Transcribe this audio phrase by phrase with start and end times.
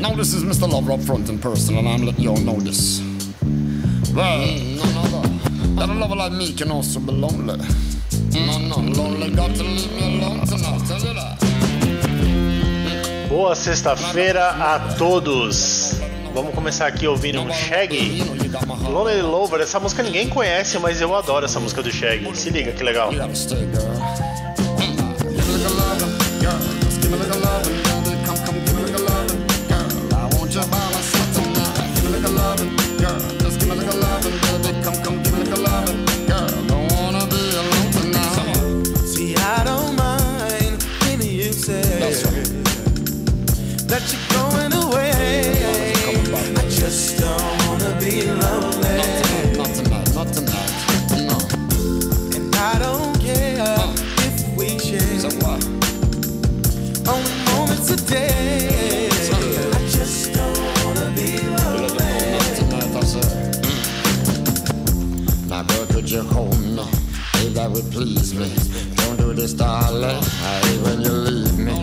[0.00, 0.70] Now this is Mr.
[0.70, 3.00] Lover up front in person, and I'm letting y'all know this.
[4.14, 4.38] Well,
[4.76, 5.22] no, no, no.
[5.74, 7.58] That a lover like me can also be lonely.
[8.32, 10.86] No, no, lonely got to leave me alone tonight.
[10.86, 11.38] Tell you that.
[13.28, 15.94] Boa sexta-feira a todos.
[16.32, 18.22] Vamos começar aqui ouvindo um Shaggy.
[18.88, 22.36] Lonely Lover, essa música ninguém conhece, mas eu adoro essa música do Shaggy.
[22.36, 23.12] Se liga que legal.
[23.12, 23.18] You
[32.38, 33.20] lovin', girl.
[33.42, 34.70] Just give me like a lovin', baby.
[34.84, 36.48] Come, come, give me like a lovin', girl.
[36.70, 38.86] Don't wanna be alone tonight.
[39.12, 41.82] See, I don't mind when you say
[43.90, 45.52] that you're going away.
[46.60, 48.98] I just don't wanna be lonely,
[49.58, 50.72] Not tonight, not tonight.
[51.28, 51.38] No.
[52.36, 53.76] and I don't care
[54.26, 54.68] if we
[55.42, 55.62] what?
[57.08, 58.67] only moments a day.
[67.82, 68.48] Would please me.
[68.96, 70.22] Don't do this, darling.
[70.82, 71.76] When you leave me.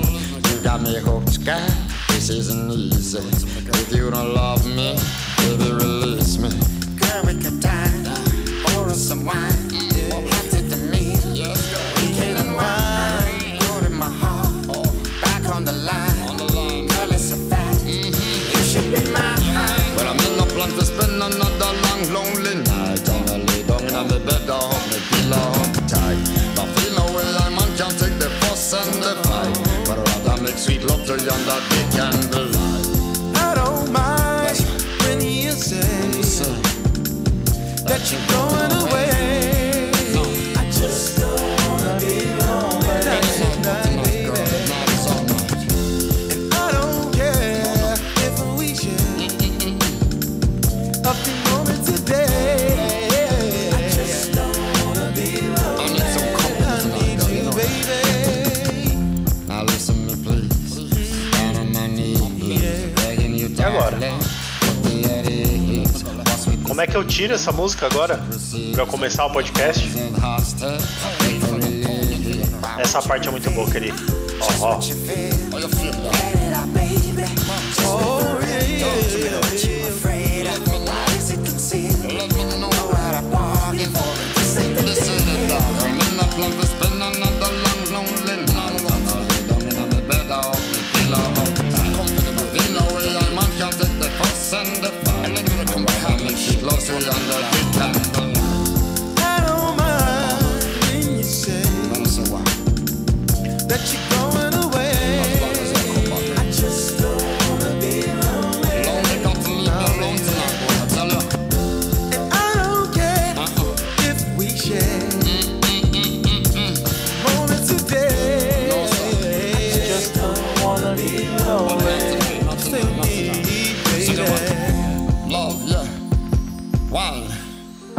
[0.50, 1.68] You got me hooked, girl.
[2.10, 3.20] This isn't easy.
[3.20, 4.98] If you don't love me,
[5.38, 6.50] baby, release me.
[7.00, 7.92] Girl, we could die.
[8.88, 9.36] Us some wine.
[10.30, 10.66] Pass it
[31.20, 33.38] sweet love to you under the candlelight.
[33.38, 34.58] I don't mind
[35.04, 36.52] when you say So,
[37.86, 38.45] that you're going
[66.86, 68.24] Como é que eu tiro essa música agora?
[68.74, 69.90] Pra eu começar o podcast?
[72.78, 73.98] Essa parte é muito boa, querido.
[74.62, 74.80] Ó, ó.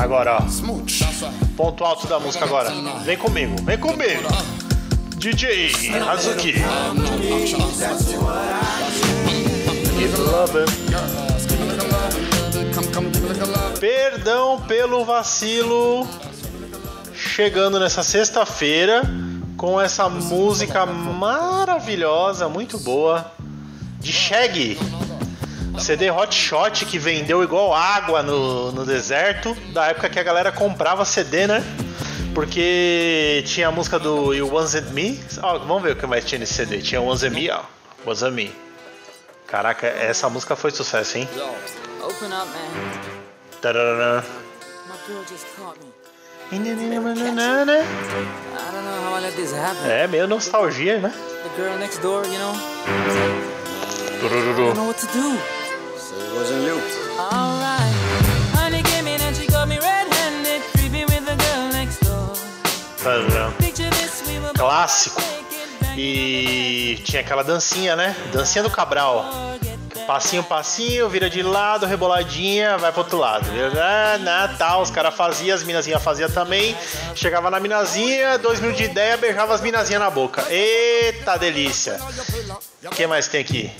[0.06, 1.56] Agora, ó.
[1.56, 2.70] Ponto alto da música agora.
[3.04, 4.55] Vem comigo, vem comigo.
[5.18, 5.70] DJ
[6.08, 6.54] Hazuki.
[13.80, 16.06] Perdão pelo vacilo.
[17.14, 19.02] Chegando nessa sexta-feira
[19.56, 23.32] com essa música maravilhosa, muito boa,
[23.98, 24.78] de Shaggy.
[25.78, 30.52] CD Hot Shot que vendeu igual água no, no deserto, da época que a galera
[30.52, 31.64] comprava CD, né?
[32.36, 35.18] Porque tinha a música do You Wanted Me.
[35.42, 36.82] Ó, vamos ver o que mais tinha nesse CD.
[36.82, 37.62] Tinha Wanted Me, ó.
[38.04, 38.54] Wanted Me.
[39.46, 41.26] Caraca, essa música foi sucesso, hein?
[42.02, 42.70] Open up, man.
[43.62, 44.22] Tararana.
[44.86, 45.90] My girl just caught me.
[46.52, 46.76] I don't
[48.84, 49.90] know how I let this happen.
[49.90, 51.10] É, meio nostalgia, né?
[51.42, 54.56] The girl next door, you know, I Turururu.
[54.56, 55.38] don't know what to do.
[56.36, 57.05] Alright.
[64.56, 65.22] Clássico.
[65.96, 68.14] E tinha aquela dancinha, né?
[68.32, 69.24] Dancinha do Cabral.
[70.06, 73.44] Passinho, passinho, vira de lado, reboladinha, vai pro outro lado.
[73.76, 76.76] Ah, né, os caras faziam, as minazinhas faziam também.
[77.14, 80.44] Chegava na minazinha, dois mil de ideia, beijava as minazinhas na boca.
[80.48, 81.98] Eita delícia!
[82.84, 83.70] O que mais tem aqui?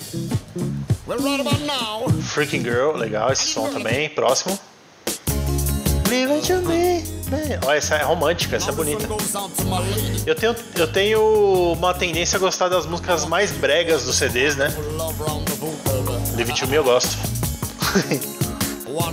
[2.25, 4.08] Freaking Girl, legal esse som também.
[4.08, 4.58] Próximo.
[6.08, 7.16] Leave it to me.
[7.67, 9.06] Olha, essa é romântica, essa é bonita.
[10.25, 14.73] Eu tenho, eu tenho uma tendência a gostar das músicas mais bregas dos CDs, né?
[16.38, 17.17] It To Me eu gosto.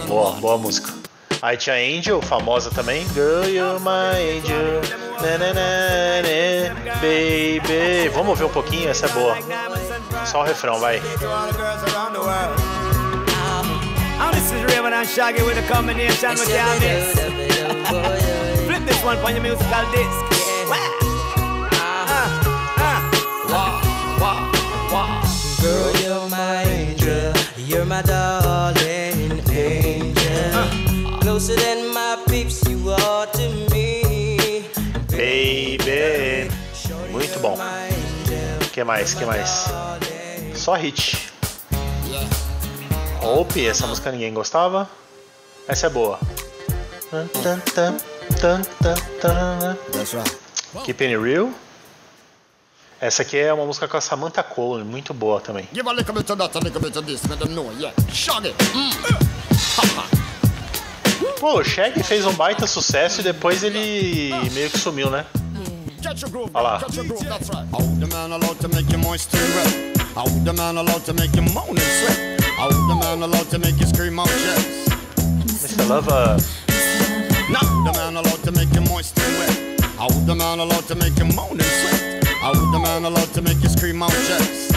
[0.07, 0.93] boa, boa música.
[1.41, 3.05] Aí tinha Angel, famosa também.
[3.13, 4.81] Girl, you're my angel.
[5.21, 8.09] Na, na, na, na, baby.
[8.13, 9.37] Vamos ouvir um pouquinho, essa é boa.
[10.25, 11.01] Só o refrão, vai.
[14.31, 17.42] This is Shaggy with a combination with
[18.01, 18.61] miss.
[18.65, 20.33] Flip this one on your musical disc.
[24.93, 25.21] Wow.
[25.61, 27.33] Girl, you're my angel.
[27.57, 31.19] You're my darling angel.
[31.21, 34.65] Closer than my peeps, you are to me.
[35.09, 36.51] Baby.
[37.11, 37.57] Muito bom.
[38.71, 39.13] que mais?
[39.13, 39.65] que mais?
[40.55, 41.31] Só hit.
[43.21, 44.89] Hope, essa música ninguém gostava.
[45.67, 46.19] Essa é boa.
[50.83, 51.51] Keeping It Real.
[52.99, 55.67] Essa aqui é uma música com a Samantha Cole, muito boa também.
[55.73, 57.93] Give a little bit of that, a little bit of this, let them know, yeah.
[58.11, 58.55] Shaggy.
[58.73, 58.91] Mm.
[61.39, 65.25] Pô, o Shaggy fez um baita sucesso e depois ele meio que sumiu, né?
[66.53, 66.79] Olha lá.
[75.45, 75.83] Mr.
[75.87, 76.62] Love,
[77.49, 79.81] Now the man allowed to make you moist and wet?
[79.97, 82.23] How the man allowed to make you moan and sweat?
[82.41, 84.72] How the man allowed to make you scream out yes?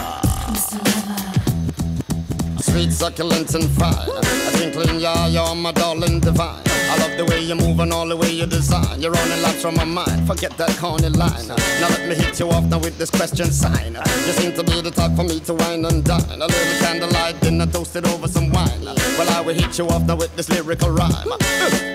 [2.76, 4.10] Sweet, succulent, and fine.
[4.10, 6.62] A twinkling, yeah, you're my darling divine.
[6.66, 9.00] I love the way you move and all the way you design.
[9.00, 10.26] You're running laps from my mind.
[10.26, 11.48] Forget that corny line.
[11.48, 13.94] Now let me hit you off now with this question sign.
[14.26, 16.20] You seem to be the type for me to wine and dine.
[16.42, 18.84] A little candlelight dinner toasted over some wine.
[18.84, 21.32] Well, I will hit you off now with this lyrical rhyme.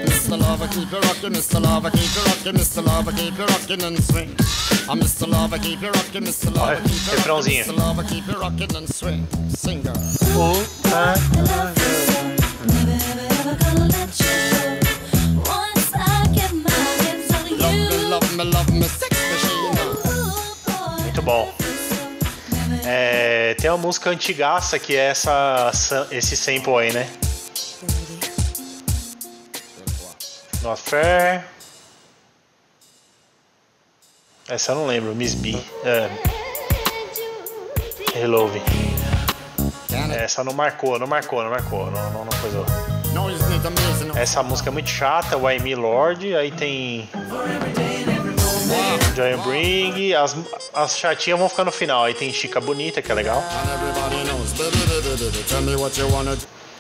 [0.10, 0.40] Mr.
[0.40, 1.62] Lover, keep you rocking, Mr.
[1.62, 2.84] Lover, keep you rocking, Mr.
[2.84, 4.36] Lover, keep you rocking and swing.
[6.60, 7.66] Olha, keep you rocking, refrãozinho.
[19.32, 21.02] Machine.
[21.04, 21.54] muito bom.
[22.84, 25.72] É, tem uma música antigaça que é essa,
[26.12, 27.10] esse sample aí, né?
[30.62, 31.46] Not Fair.
[34.52, 35.58] Essa eu não lembro, Miss B.
[35.86, 36.10] É.
[38.14, 38.62] Hello, Vi.
[40.14, 42.66] Essa não marcou, não marcou, não marcou, não, não, não coisou.
[44.14, 47.10] Essa música é muito chata, Why Me Lord, aí tem
[49.16, 50.36] Joy Bring, as,
[50.74, 53.42] as chatinhas vão ficar no final, aí tem Chica Bonita, que é legal,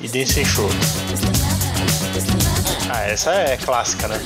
[0.01, 0.69] e Dancing Show.
[2.93, 4.21] Ah, essa é clássica, né?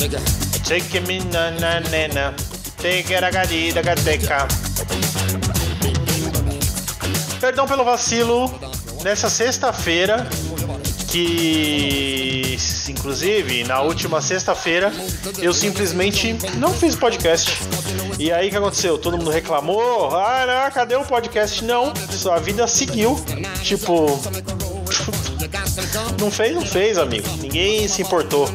[0.00, 0.53] It.
[0.66, 2.34] Take me na na na na,
[2.80, 4.48] take a gadida gateca.
[7.38, 8.50] Perdão pelo vacilo,
[9.02, 10.26] nessa sexta-feira,
[11.10, 12.56] que
[12.88, 14.90] inclusive na última sexta-feira
[15.38, 17.52] eu simplesmente não fiz podcast.
[18.18, 18.96] E aí o que aconteceu?
[18.96, 21.62] Todo mundo reclamou, ah, não, cadê o podcast?
[21.62, 23.22] Não, sua vida seguiu.
[23.62, 24.18] Tipo,
[26.18, 27.28] não fez, não fez, amigo.
[27.36, 28.48] Ninguém se importou.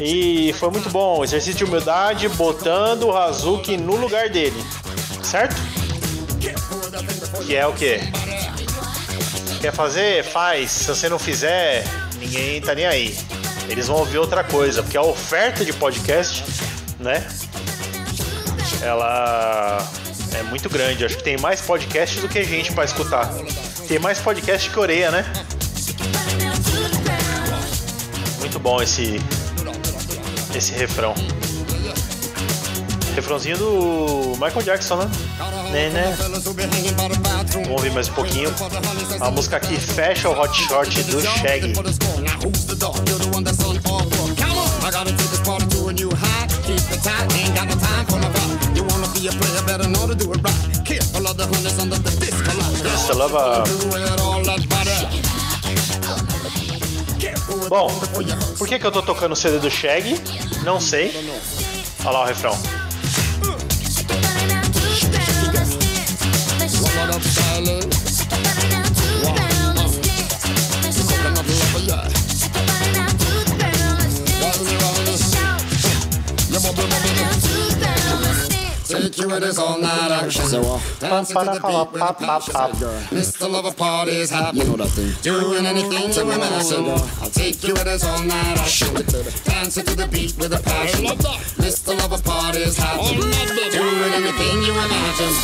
[0.00, 1.24] E foi muito bom.
[1.24, 4.62] Exercício de humildade, botando o Hazuki no lugar dele.
[5.22, 5.56] Certo?
[7.44, 8.00] Que é o quê?
[9.60, 10.24] Quer fazer?
[10.24, 10.70] Faz.
[10.70, 11.84] Se você não fizer,
[12.18, 13.16] ninguém tá nem aí.
[13.68, 16.44] Eles vão ouvir outra coisa, porque a oferta de podcast,
[17.00, 17.26] né?
[18.82, 19.78] Ela
[20.38, 21.04] é muito grande.
[21.04, 23.32] Acho que tem mais podcast do que gente pra escutar.
[23.88, 25.24] Tem mais podcast que orelha, né?
[28.40, 29.20] Muito bom esse
[30.56, 31.14] esse refrão.
[33.14, 35.10] Refrãozinho do Michael Jackson, né?
[35.70, 36.16] Né, né?
[36.18, 38.54] Vamos ouvir mais um pouquinho.
[39.20, 41.74] A música que fecha o hot shot do Shaggy.
[57.68, 57.88] Bom,
[58.56, 60.45] por que, que eu tô tocando o CD do Shaggy?
[60.66, 61.14] Não sei.
[62.04, 62.75] Olha lá o refrão.
[79.06, 80.46] Take you with us all night action.
[80.46, 83.14] So, uh, dancing to the beat.
[83.14, 83.48] Mr.
[83.48, 84.32] Lover party's.
[84.32, 85.14] You know that thing.
[85.22, 86.90] Doing anything to imagine.
[87.22, 88.92] I'll take you with us all night action.
[89.44, 91.04] Dancing to the beat with a passion.
[91.06, 91.96] Mr.
[91.96, 92.74] Lover party's.
[92.74, 93.22] Doing
[94.18, 95.34] anything you imagine.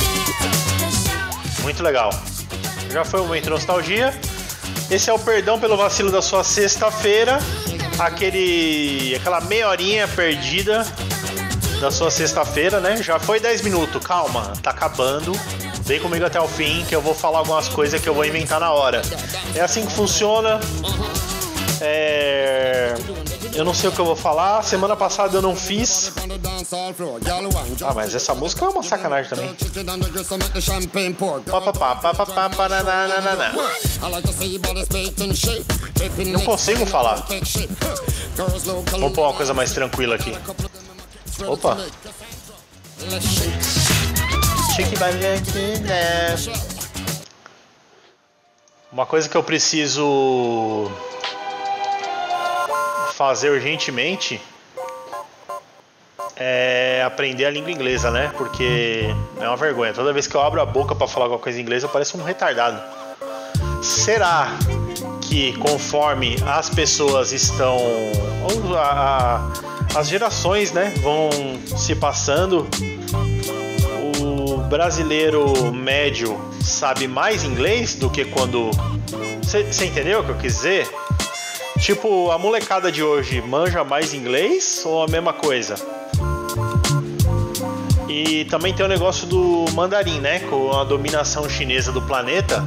[1.62, 2.10] muito legal.
[2.90, 4.12] Já foi o momento nostalgia.
[4.90, 7.38] Esse é o perdão pelo vacilo da sua sexta-feira.
[7.96, 9.14] Aquele.
[9.20, 10.84] aquela meia horinha perdida
[11.82, 13.02] da sua sexta-feira, né?
[13.02, 15.32] Já foi 10 minutos, calma, tá acabando.
[15.82, 18.60] Vem comigo até o fim que eu vou falar algumas coisas que eu vou inventar
[18.60, 19.02] na hora.
[19.52, 20.60] É assim que funciona.
[21.80, 22.94] É...
[23.52, 24.62] Eu não sei o que eu vou falar.
[24.62, 26.12] Semana passada eu não fiz.
[27.84, 29.56] Ah, mas essa música é uma sacanagem também.
[36.32, 37.26] Não consigo falar.
[38.86, 40.32] Vamos pôr uma coisa mais tranquila aqui.
[41.48, 41.76] Opa!
[48.92, 50.90] Uma coisa que eu preciso
[53.14, 54.40] fazer urgentemente
[56.36, 58.32] é aprender a língua inglesa, né?
[58.36, 59.92] Porque é uma vergonha.
[59.92, 62.18] Toda vez que eu abro a boca para falar alguma coisa em inglês, eu pareço
[62.18, 62.80] um retardado.
[63.82, 64.48] Será
[65.22, 67.76] que conforme as pessoas estão.
[68.50, 71.30] Ou a, a, as gerações né, vão
[71.76, 72.66] se passando,
[74.20, 78.70] o brasileiro médio sabe mais inglês do que quando.
[79.42, 80.88] Você entendeu o que eu quis dizer?
[81.78, 85.74] Tipo, a molecada de hoje manja mais inglês ou a mesma coisa?
[88.08, 90.40] E também tem o negócio do mandarim, né?
[90.40, 92.64] Com a dominação chinesa do planeta.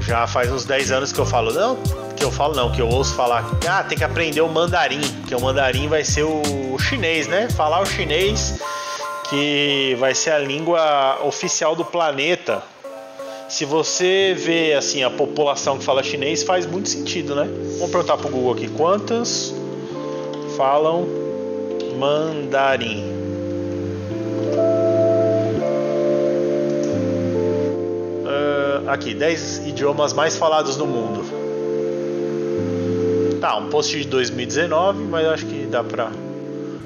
[0.00, 1.78] Já faz uns 10 anos que eu falo, não,
[2.20, 5.34] que eu falo não, que eu ouço falar, ah, tem que aprender o mandarim, que
[5.34, 7.48] o mandarim vai ser o chinês, né?
[7.48, 8.60] Falar o chinês
[9.30, 12.62] que vai ser a língua oficial do planeta
[13.48, 17.48] se você vê assim a população que fala chinês, faz muito sentido, né?
[17.78, 19.52] Vamos perguntar pro Google aqui quantas
[20.56, 21.08] falam
[21.98, 23.02] mandarim.
[28.24, 31.39] Uh, aqui, 10 idiomas mais falados no mundo.
[33.40, 36.12] Tá, um post de 2019, mas acho que dá pra.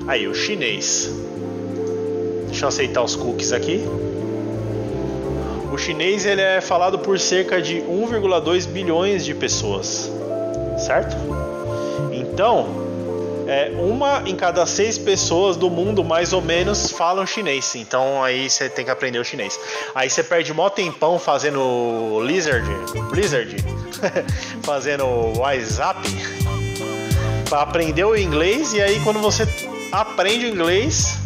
[0.06, 1.10] Aí, o chinês.
[2.46, 3.84] Deixa eu aceitar os cookies aqui.
[5.72, 10.08] O chinês ele é falado por cerca de 1,2 bilhões de pessoas,
[10.78, 11.16] certo?
[12.12, 12.68] Então,
[13.48, 17.74] é, uma em cada seis pessoas do mundo, mais ou menos, falam chinês.
[17.74, 19.58] Então aí você tem que aprender o chinês.
[19.94, 22.68] Aí você perde mó tempão fazendo Lizard,
[23.10, 23.56] Blizzard,
[24.62, 25.04] fazendo
[25.38, 26.00] WhatsApp
[27.54, 28.72] para aprender o inglês.
[28.72, 29.46] E aí quando você
[29.92, 31.18] aprende o inglês,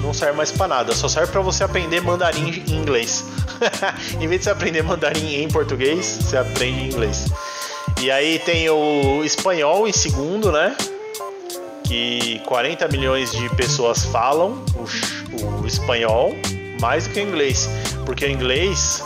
[0.00, 0.94] não serve mais para nada.
[0.94, 3.24] Só serve para você aprender mandarim em inglês.
[4.20, 7.26] em vez de você aprender mandarim em português, você aprende em inglês.
[8.00, 10.76] E aí tem o espanhol em segundo, né?
[11.82, 16.32] Que 40 milhões de pessoas falam o, o espanhol
[16.80, 17.68] mais do que o inglês.
[18.06, 19.02] Porque o inglês.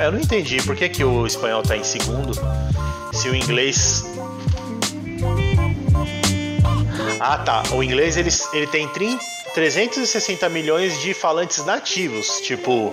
[0.00, 2.32] Eu não entendi por que, que o espanhol está em segundo.
[3.14, 4.04] Se o inglês
[7.20, 7.62] ah, tá.
[7.72, 12.92] O inglês ele, ele tem 30, 360 milhões de falantes nativos, tipo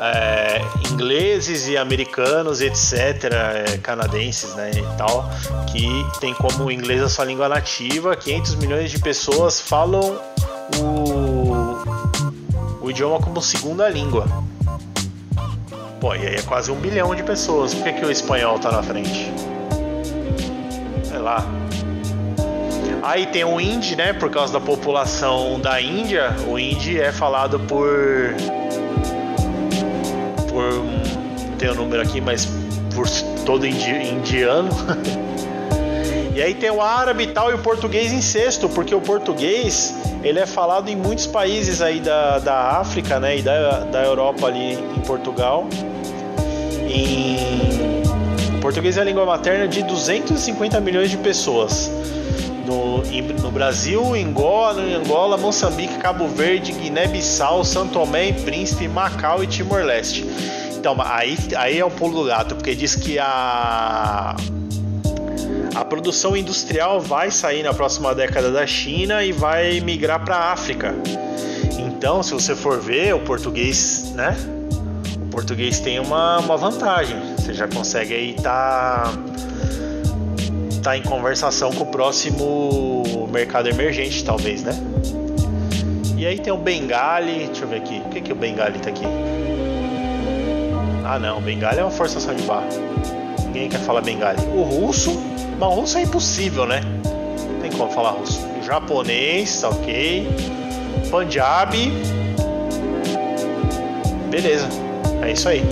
[0.00, 2.94] é, ingleses e americanos, etc.,
[3.32, 5.28] é, canadenses, né, e tal,
[5.70, 5.88] que
[6.20, 8.16] tem como inglês a sua língua nativa.
[8.16, 10.20] 500 milhões de pessoas falam
[10.78, 11.76] o,
[12.80, 14.26] o idioma como segunda língua.
[16.00, 17.74] Pô, e aí é quase um bilhão de pessoas.
[17.74, 19.32] Por que, que o espanhol tá na frente?
[21.02, 21.44] Sei lá.
[23.02, 24.12] Aí tem o hindi, né?
[24.12, 28.34] Por causa da população da Índia, o hindi é falado por.
[30.48, 30.84] por.
[31.58, 32.46] tem o um número aqui, mas
[32.94, 33.08] por
[33.44, 34.70] todo indi, indiano.
[36.34, 39.96] e aí tem o árabe e tal, e o português em sexto, porque o português
[40.22, 43.38] ele é falado em muitos países aí da, da África, né?
[43.38, 45.66] E da, da Europa ali em Portugal.
[46.88, 47.36] Em...
[48.56, 51.90] O português é a língua materna de 250 milhões de pessoas
[52.66, 53.02] no,
[53.40, 60.26] no Brasil, Angola, Angola, Moçambique, Cabo Verde, Guiné-Bissau, São Tomé e Príncipe, Macau e Timor-Leste.
[60.76, 64.36] Então, aí, aí é o pulo do gato, porque diz que a
[65.78, 70.52] a produção industrial vai sair na próxima década da China e vai migrar para a
[70.52, 70.92] África.
[71.78, 74.36] Então, se você for ver, o português, né?
[75.22, 77.16] O português tem uma, uma vantagem.
[77.36, 79.12] Você já consegue aí estar tá
[80.82, 84.72] tá em conversação com o próximo mercado emergente, talvez, né?
[86.16, 88.90] E aí tem o Bengali, deixa eu ver aqui, o que que o Bengali tá
[88.90, 89.04] aqui?
[91.04, 92.66] Ah não, Bengali é uma forçação de barra.
[93.46, 94.40] Ninguém quer falar Bengali.
[94.54, 95.27] O russo,
[95.58, 96.80] mas russo é impossível, né?
[97.50, 98.40] Não tem como falar russo.
[98.64, 100.28] Japonês, ok.
[101.10, 101.92] Punjabi.
[104.30, 104.68] Beleza,
[105.22, 105.62] é isso aí.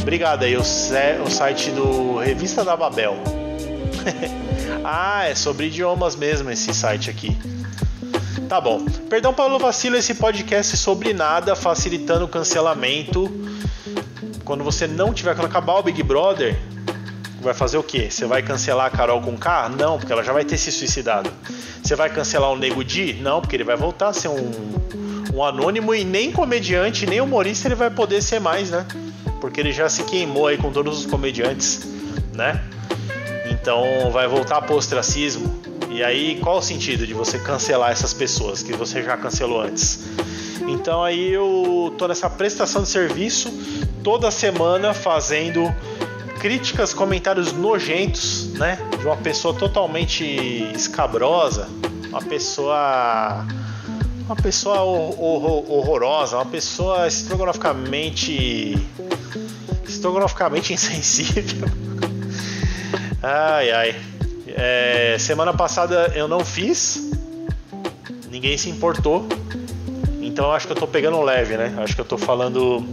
[0.00, 3.16] Obrigado aí, o, o site do Revista da Babel.
[4.84, 7.36] ah, é sobre idiomas mesmo esse site aqui.
[8.48, 8.84] Tá bom.
[9.10, 13.28] Perdão pelo vacilo, esse podcast é sobre nada, facilitando o cancelamento.
[14.44, 16.56] Quando você não tiver quando acabar o Big Brother,
[17.46, 18.08] vai fazer o quê?
[18.10, 19.68] Você vai cancelar a Carol com K?
[19.70, 21.30] Não, porque ela já vai ter se suicidado.
[21.82, 23.14] Você vai cancelar o Nego Di?
[23.14, 24.50] Não, porque ele vai voltar a ser um,
[25.32, 28.84] um anônimo e nem comediante, nem humorista ele vai poder ser mais, né?
[29.40, 31.86] Porque ele já se queimou aí com todos os comediantes,
[32.34, 32.62] né?
[33.48, 35.62] Então vai voltar pro ostracismo.
[35.88, 40.00] E aí, qual o sentido de você cancelar essas pessoas que você já cancelou antes?
[40.66, 43.52] Então aí eu tô nessa prestação de serviço
[44.02, 45.72] toda semana fazendo
[46.46, 48.78] críticas, comentários nojentos, né?
[49.00, 50.22] De uma pessoa totalmente
[50.76, 51.68] escabrosa,
[52.08, 53.44] uma pessoa
[54.26, 58.78] uma pessoa horrorosa, uma pessoa estrogonoficamente
[59.88, 61.68] estrogonoficamente insensível.
[63.20, 63.96] Ai ai.
[64.46, 67.10] É, semana passada eu não fiz,
[68.30, 69.26] ninguém se importou.
[70.22, 71.74] Então acho que eu tô pegando leve, né?
[71.78, 72.86] Acho que eu tô falando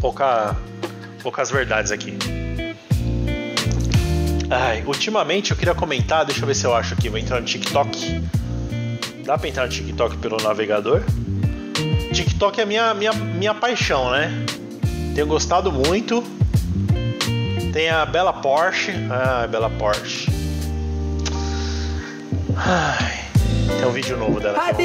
[0.00, 0.56] pouca,
[1.26, 2.16] poucas verdades aqui.
[4.48, 7.46] Ai, ultimamente eu queria comentar, deixa eu ver se eu acho aqui, vou entrar no
[7.46, 8.22] TikTok.
[9.24, 11.02] Dá pra entrar no TikTok pelo navegador?
[12.12, 14.30] TikTok é minha, minha, minha paixão, né?
[15.16, 16.22] Tenho gostado muito.
[17.72, 18.92] Tem a Bela Porsche.
[19.10, 20.30] Ah, Bela Porsche.
[22.56, 23.24] Ai,
[23.80, 24.58] tem um vídeo novo dela.
[24.58, 24.76] Aqui.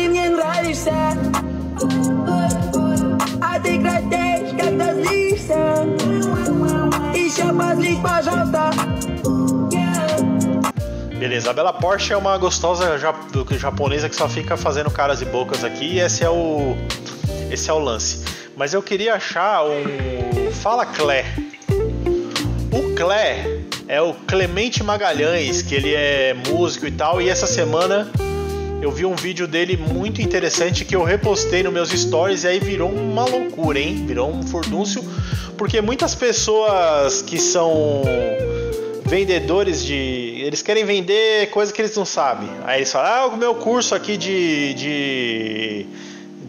[11.18, 12.98] Beleza, a Bela Porsche é uma gostosa
[13.52, 16.76] japonesa que só fica fazendo caras e bocas aqui e esse é o
[17.52, 18.26] esse é o lance.
[18.58, 21.26] Mas eu queria achar um Fala Clé
[22.72, 23.46] o Clé
[23.88, 28.10] é o Clemente Magalhães, que ele é músico e tal, e essa semana
[28.82, 32.60] eu vi um vídeo dele muito interessante que eu repostei nos meus stories e aí
[32.60, 34.06] virou uma loucura, hein?
[34.08, 35.04] Virou um furdúncio,
[35.58, 38.02] porque muitas pessoas que são
[39.06, 40.42] vendedores de.
[40.44, 42.50] Eles querem vender coisa que eles não sabem.
[42.64, 44.74] Aí eles falam, ah, o meu curso aqui de.
[44.74, 45.86] de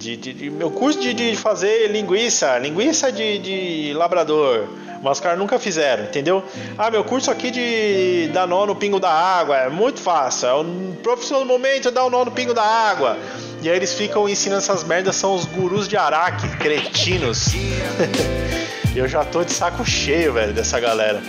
[0.03, 4.67] de, de, de, meu curso de, de, fazer linguiça, linguiça de, de labrador.
[5.03, 6.45] Mas os caras nunca fizeram, entendeu?
[6.79, 10.49] Ah, meu curso aqui de dar nó no pingo da água é muito fácil.
[10.49, 10.65] É o
[11.03, 13.19] profissional do momento é dar o nó no pingo da água.
[13.61, 17.49] E aí eles ficam ensinando essas merdas, são os gurus de Araque, cretinos.
[18.95, 21.21] Eu já tô de saco cheio, velho, dessa galera.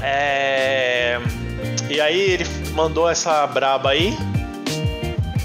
[0.00, 1.18] É...
[1.90, 4.16] E aí ele mandou essa braba aí.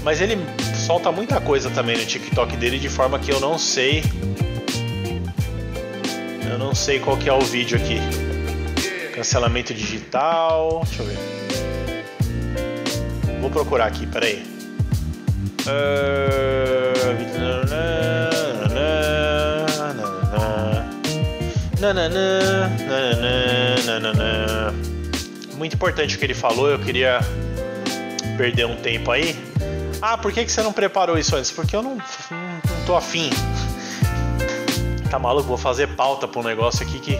[0.02, 0.38] Mas ele
[0.86, 4.04] solta muita coisa também no TikTok dele de forma que eu não sei.
[6.56, 8.00] Eu não sei qual que é o vídeo aqui.
[9.14, 10.82] Cancelamento digital.
[10.86, 11.18] Deixa eu ver.
[13.42, 14.42] Vou procurar aqui, peraí.
[25.58, 27.20] Muito importante o que ele falou, eu queria
[28.38, 29.36] perder um tempo aí.
[30.00, 31.50] Ah, por que, que você não preparou isso antes?
[31.50, 33.28] Porque eu não, não, não tô afim.
[35.10, 35.48] Tá maluco?
[35.48, 37.18] Vou fazer pauta pra um negócio aqui que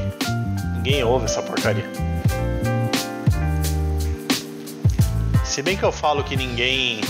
[0.74, 1.84] ninguém ouve essa porcaria.
[5.44, 7.00] Se bem que eu falo que ninguém.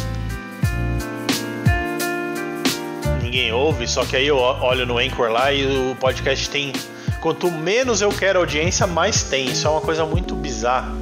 [3.22, 6.72] Ninguém ouve, só que aí eu olho no Anchor lá e o podcast tem.
[7.20, 9.46] Quanto menos eu quero audiência, mais tem.
[9.46, 10.94] Isso é uma coisa muito bizarra.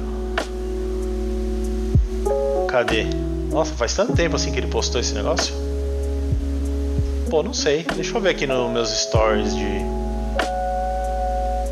[2.67, 3.05] Cadê?
[3.51, 5.64] Nossa, faz tanto tempo assim que ele postou esse negócio.
[7.35, 7.83] Pô, não sei.
[7.95, 9.67] Deixa eu ver aqui nos meus stories de.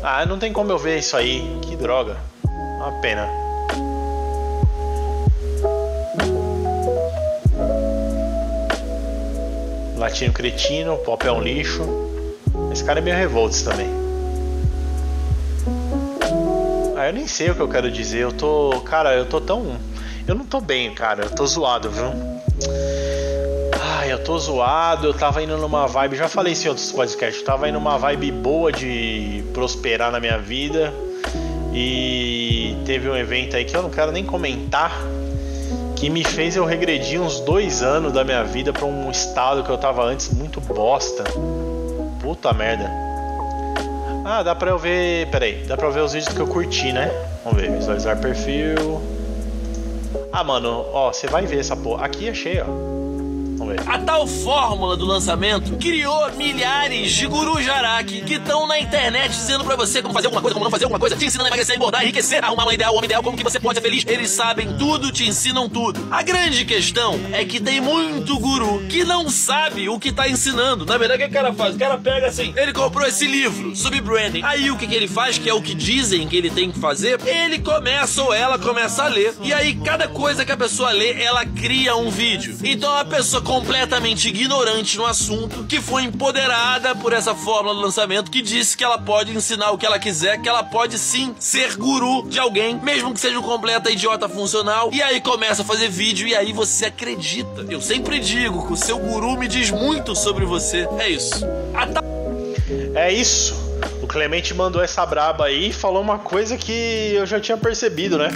[0.02, 1.58] Ah, não tem como eu ver isso aí.
[1.62, 2.18] Que droga.
[2.76, 3.26] Uma pena.
[9.96, 11.82] Latino cretino, pop é um lixo.
[12.70, 13.88] Esse cara é meio revoltos também.
[16.94, 18.18] Ah, eu nem sei o que eu quero dizer.
[18.18, 18.82] Eu tô.
[18.84, 19.78] Cara, eu tô tão
[20.26, 21.24] eu não tô bem, cara.
[21.24, 22.33] Eu tô zoado, viu?
[24.24, 25.06] Tô zoado.
[25.06, 26.16] Eu tava indo numa vibe.
[26.16, 27.40] Já falei isso em outros podcasts.
[27.40, 30.92] Eu tava indo numa vibe boa de prosperar na minha vida.
[31.72, 34.92] E teve um evento aí que eu não quero nem comentar.
[35.96, 39.70] Que me fez eu regredir uns dois anos da minha vida para um estado que
[39.70, 41.24] eu tava antes muito bosta.
[42.20, 42.90] Puta merda.
[44.24, 45.28] Ah, dá pra eu ver.
[45.30, 47.10] Pera aí, dá pra eu ver os vídeos que eu curti, né?
[47.44, 49.02] Vamos ver, visualizar perfil.
[50.32, 52.06] Ah, mano, ó, você vai ver essa porra.
[52.06, 52.93] Aqui achei, ó.
[53.86, 59.64] A tal fórmula do lançamento criou milhares de gurus jaraki que estão na internet dizendo
[59.64, 61.76] pra você como fazer alguma coisa, como não fazer alguma coisa, te ensinando a emagrecer,
[61.76, 64.04] engordar, enriquecer, arrumar uma ideal, um homem ideal, como que você pode ser feliz.
[64.06, 66.08] Eles sabem tudo, te ensinam tudo.
[66.10, 70.84] A grande questão é que tem muito guru que não sabe o que tá ensinando.
[70.84, 71.76] Na verdade, o que o cara faz?
[71.76, 74.42] O cara pega assim, ele comprou esse livro sobre branding.
[74.42, 76.78] Aí o que, que ele faz, que é o que dizem que ele tem que
[76.78, 79.34] fazer, ele começa ou ela começa a ler.
[79.42, 82.56] E aí, cada coisa que a pessoa lê, ela cria um vídeo.
[82.62, 88.30] Então a pessoa completamente ignorante no assunto, que foi empoderada por essa fórmula do lançamento,
[88.30, 91.76] que disse que ela pode ensinar o que ela quiser, que ela pode sim ser
[91.76, 94.90] guru de alguém, mesmo que seja um completa idiota funcional.
[94.92, 97.66] E aí começa a fazer vídeo e aí você acredita.
[97.68, 100.88] Eu sempre digo que o seu guru me diz muito sobre você.
[100.98, 101.44] É isso.
[102.94, 103.54] É isso.
[104.02, 108.16] O Clemente mandou essa braba aí e falou uma coisa que eu já tinha percebido,
[108.16, 108.30] né?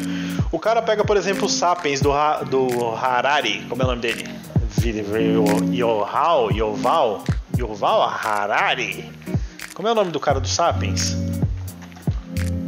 [0.52, 4.00] O cara pega, por exemplo, o Sapiens do, ha do Harari, como é o nome
[4.00, 4.37] dele?
[5.72, 7.24] Yohal, Yoval,
[7.56, 9.10] Yoval Harari.
[9.74, 11.16] Como é o nome do cara do Sapiens?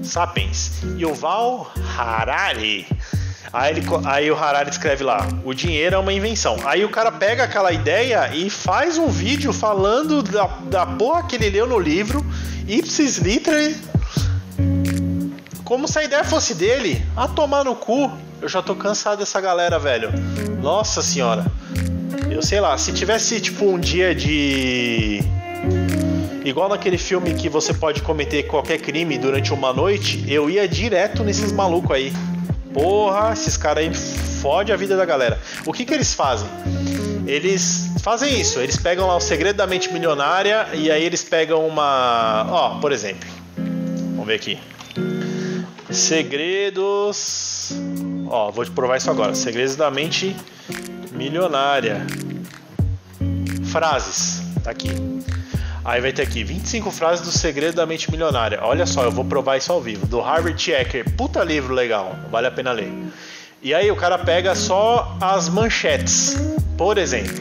[0.03, 0.83] Sapiens.
[0.99, 2.87] Yoval Harari.
[3.53, 6.57] Aí, ele, aí o Harari escreve lá: o dinheiro é uma invenção.
[6.65, 11.37] Aí o cara pega aquela ideia e faz um vídeo falando da, da porra que
[11.37, 12.25] ele leu no livro,
[12.67, 13.73] ipsis literal,
[15.65, 17.05] como se a ideia fosse dele.
[17.17, 18.11] A tomar no cu.
[18.43, 20.11] Eu já tô cansado dessa galera, velho.
[20.63, 21.45] Nossa senhora.
[22.31, 25.21] Eu sei lá, se tivesse tipo um dia de.
[26.45, 31.25] Igual naquele filme que você pode cometer qualquer crime durante uma noite, eu ia direto
[31.25, 32.13] nesses malucos aí.
[32.73, 33.93] Porra, esses caras aí
[34.41, 35.41] fode a vida da galera.
[35.67, 36.49] O que que eles fazem?
[37.27, 41.67] Eles fazem isso, eles pegam lá o segredo da mente milionária e aí eles pegam
[41.67, 42.47] uma.
[42.49, 43.29] Ó, por exemplo.
[43.57, 44.59] Vamos ver aqui.
[45.91, 47.73] Segredos.
[48.29, 49.35] Ó, vou te provar isso agora.
[49.35, 50.37] Segredos da mente
[51.21, 52.01] milionária.
[53.71, 54.41] Frases.
[54.65, 54.89] Tá aqui.
[55.85, 58.59] Aí vai ter aqui 25 frases do segredo da mente milionária.
[58.63, 60.07] Olha só, eu vou provar isso ao vivo.
[60.07, 61.05] Do Harvard Checker.
[61.17, 62.17] Puta livro legal.
[62.31, 62.91] Vale a pena ler.
[63.63, 66.37] E aí o cara pega só as manchetes.
[66.79, 67.39] Por exemplo,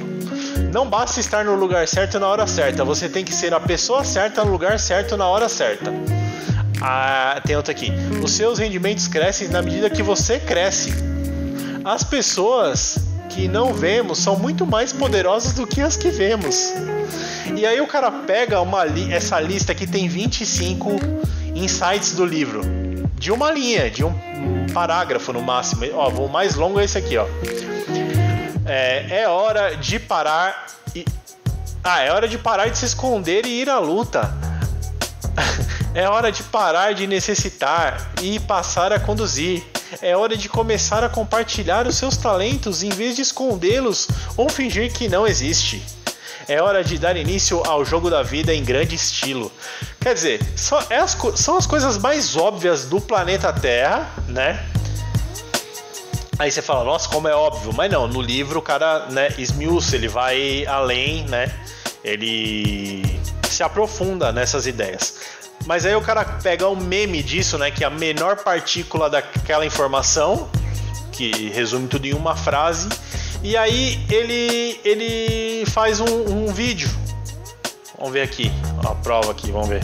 [0.74, 2.84] não basta estar no lugar certo na hora certa.
[2.84, 5.90] Você tem que ser a pessoa certa no lugar certo na hora certa.
[6.82, 7.94] Ah, tem outra aqui.
[8.22, 10.94] Os seus rendimentos crescem na medida que você cresce.
[11.86, 16.74] As pessoas que não vemos são muito mais poderosas do que as que vemos.
[17.56, 20.92] E aí o cara pega uma li essa lista que tem 25
[21.56, 22.62] insights do livro,
[23.16, 24.14] de uma linha, de um
[24.74, 25.86] parágrafo no máximo.
[25.94, 27.26] Ó, o mais longo é esse aqui, ó.
[28.66, 31.06] É, é hora de parar e
[31.84, 34.34] ah, é hora de parar de se esconder e ir à luta.
[35.94, 39.64] É hora de parar de necessitar e passar a conduzir.
[40.02, 44.94] É hora de começar a compartilhar os seus talentos em vez de escondê-los ou fingir
[44.94, 45.84] que não existe.
[46.48, 49.52] É hora de dar início ao jogo da vida em grande estilo.
[50.00, 54.64] Quer dizer, só, é as, são as coisas mais óbvias do planeta Terra, né?
[56.38, 57.74] Aí você fala, nossa, como é óbvio.
[57.74, 61.52] Mas não, no livro o cara né, esmiuça, ele vai além, né?
[62.04, 65.16] Ele se aprofunda nessas ideias.
[65.70, 67.70] Mas aí o cara pega um meme disso, né?
[67.70, 70.50] Que é a menor partícula daquela informação,
[71.12, 72.90] que resume tudo em uma frase,
[73.44, 76.90] e aí ele, ele faz um, um vídeo.
[78.00, 78.52] Vamos ver aqui,
[78.84, 79.84] a prova aqui, vamos ver.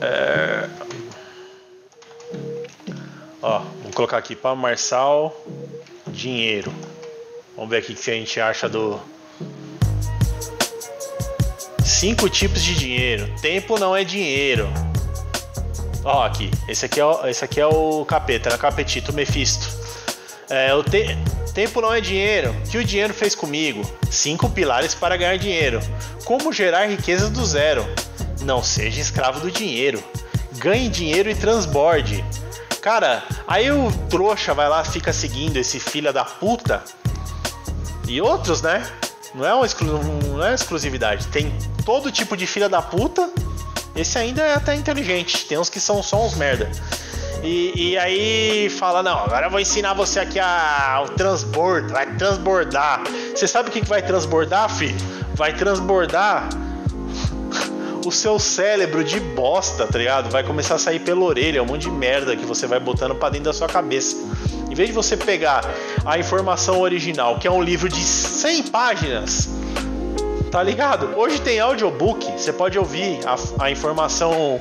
[0.00, 0.68] É...
[3.42, 5.36] Ó, vou colocar aqui para Marçal
[6.06, 6.72] dinheiro.
[7.56, 9.00] Vamos ver aqui o que a gente acha do,
[11.96, 13.26] Cinco tipos de dinheiro.
[13.40, 14.68] Tempo não é dinheiro.
[16.04, 16.50] Ó, aqui.
[16.68, 18.58] Esse aqui é o, esse aqui é o capeta, né?
[18.58, 19.66] Capetito, Mephisto.
[20.50, 21.16] É, o te,
[21.54, 22.50] tempo não é dinheiro.
[22.50, 23.80] O que o dinheiro fez comigo?
[24.10, 25.80] Cinco pilares para ganhar dinheiro.
[26.26, 27.88] Como gerar riqueza do zero?
[28.42, 30.04] Não seja escravo do dinheiro.
[30.58, 32.22] Ganhe dinheiro e transborde.
[32.82, 36.84] Cara, aí o trouxa vai lá, fica seguindo esse filho da puta.
[38.06, 38.86] E outros, né?
[39.34, 41.26] Não é uma, exclu não é uma exclusividade.
[41.28, 41.50] Tem
[41.86, 43.30] todo tipo de filha da puta.
[43.94, 45.46] Esse ainda é até inteligente.
[45.46, 46.70] Tem uns que são só uns merda.
[47.42, 52.14] E, e aí fala, não, agora eu vou ensinar você aqui a, o transbordo, vai
[52.16, 53.04] transbordar.
[53.34, 54.96] Você sabe o que vai transbordar, filho?
[55.34, 56.48] Vai transbordar
[58.04, 60.30] o seu cérebro de bosta, tá ligado?
[60.30, 63.28] Vai começar a sair pela orelha, um monte de merda que você vai botando pra
[63.28, 64.16] dentro da sua cabeça.
[64.68, 65.62] Em vez de você pegar
[66.04, 69.48] a informação original, que é um livro de 100 páginas,
[70.50, 71.16] tá ligado?
[71.16, 74.60] Hoje tem audiobook, você pode ouvir a, a informação.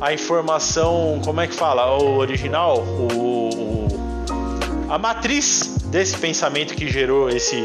[0.00, 1.20] A informação.
[1.24, 1.96] Como é que fala?
[1.98, 2.78] O original?
[2.78, 7.64] O, o, a matriz desse pensamento que gerou esse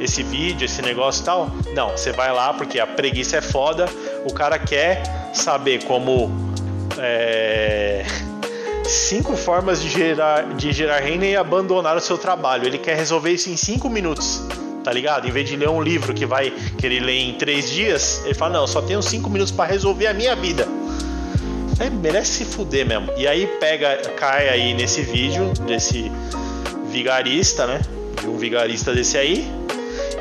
[0.00, 1.50] esse vídeo, esse negócio e tal.
[1.74, 3.86] Não, você vai lá porque a preguiça é foda.
[4.28, 6.30] O cara quer saber como
[6.98, 8.04] é,
[8.84, 12.66] cinco formas de gerar, de gerar renda e abandonar o seu trabalho.
[12.66, 14.42] Ele quer resolver isso em cinco minutos,
[14.84, 15.26] tá ligado?
[15.26, 18.34] Em vez de ler um livro que vai que ele lê em três dias, ele
[18.34, 20.68] fala não, só tenho cinco minutos para resolver a minha vida.
[21.80, 23.10] É, merece se fuder mesmo.
[23.16, 26.12] E aí pega, cai aí nesse vídeo desse
[26.88, 27.80] vigarista, né?
[28.20, 29.50] De um vigarista desse aí,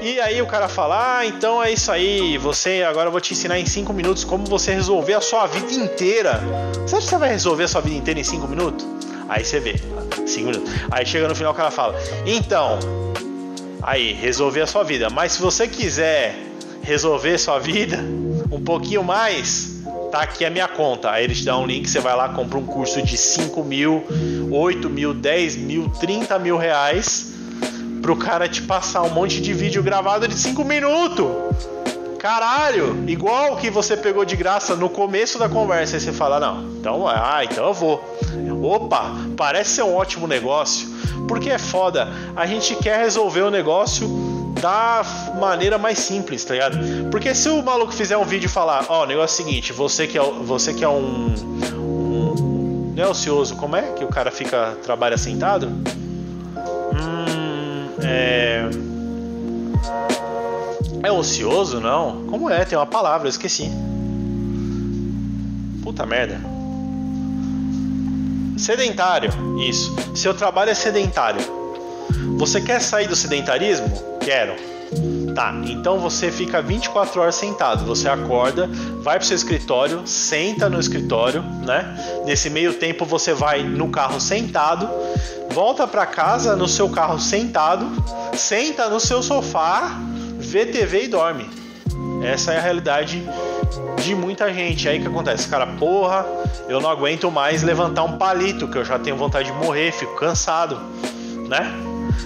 [0.04, 3.32] e aí o cara fala: Ah, então é isso aí, você agora eu vou te
[3.32, 6.44] ensinar em 5 minutos como você resolver a sua vida inteira.
[6.86, 8.86] Você acha que você vai resolver a sua vida inteira em 5 minutos?
[9.30, 9.76] Aí você vê,
[10.26, 10.74] 5 minutos.
[10.92, 11.96] Aí chega no final o cara fala:
[12.26, 12.80] Então,
[13.84, 15.10] aí, resolver a sua vida.
[15.10, 16.36] Mas se você quiser
[16.82, 18.00] resolver sua vida
[18.52, 21.12] um pouquinho mais, tá aqui a minha conta.
[21.12, 24.04] Aí eles te dão um link, você vai lá, compra um curso de 5 mil,
[24.52, 27.34] 8 mil, 10 mil, 30 mil reais
[28.02, 31.26] pro cara te passar um monte de vídeo gravado de 5 minutos.
[32.24, 36.64] Caralho, igual que você pegou de graça no começo da conversa, aí você fala, não,
[36.80, 38.02] então, ah, então eu vou.
[38.64, 40.88] Opa, parece ser um ótimo negócio,
[41.28, 42.08] porque é foda.
[42.34, 44.08] A gente quer resolver o negócio
[44.62, 45.04] da
[45.38, 46.78] maneira mais simples, tá ligado?
[47.12, 49.46] Porque se o maluco fizer um vídeo e falar, ó, oh, o negócio é o
[49.46, 51.36] seguinte, você que é, você que é um,
[51.76, 55.70] um não é ocioso, como é que o cara fica trabalha sentado?
[61.24, 62.26] Ocioso, não?
[62.28, 62.66] Como é?
[62.66, 63.72] Tem uma palavra, eu esqueci.
[65.82, 66.40] Puta merda.
[68.58, 69.96] Sedentário, isso.
[70.14, 71.42] Seu trabalho é sedentário.
[72.38, 73.90] Você quer sair do sedentarismo?
[74.20, 74.54] Quero.
[75.34, 77.86] Tá, então você fica 24 horas sentado.
[77.86, 78.70] Você acorda,
[79.02, 82.22] vai pro seu escritório, senta no escritório, né?
[82.26, 84.88] Nesse meio tempo você vai no carro sentado,
[85.50, 87.90] volta para casa no seu carro sentado,
[88.36, 89.98] senta no seu sofá,
[90.54, 91.50] vê TV e dorme.
[92.24, 93.28] Essa é a realidade
[94.04, 94.88] de muita gente.
[94.88, 96.28] Aí que acontece, cara, porra,
[96.70, 100.16] eu não aguento mais levantar um palito, que eu já tenho vontade de morrer, fico
[100.16, 100.80] cansado,
[101.50, 101.74] né?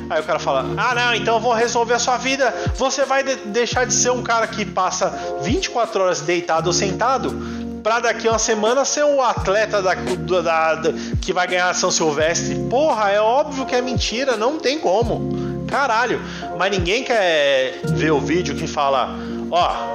[0.09, 2.53] Aí o cara fala: Ah, não, então eu vou resolver a sua vida.
[2.75, 5.09] Você vai de deixar de ser um cara que passa
[5.41, 7.33] 24 horas deitado ou sentado
[7.81, 11.89] para daqui a uma semana ser um atleta da, da, da, que vai ganhar São
[11.89, 12.55] Silvestre.
[12.69, 15.46] Porra, é óbvio que é mentira, não tem como.
[15.67, 16.21] Caralho,
[16.57, 19.15] mas ninguém quer ver o vídeo que fala:
[19.51, 19.93] Ó,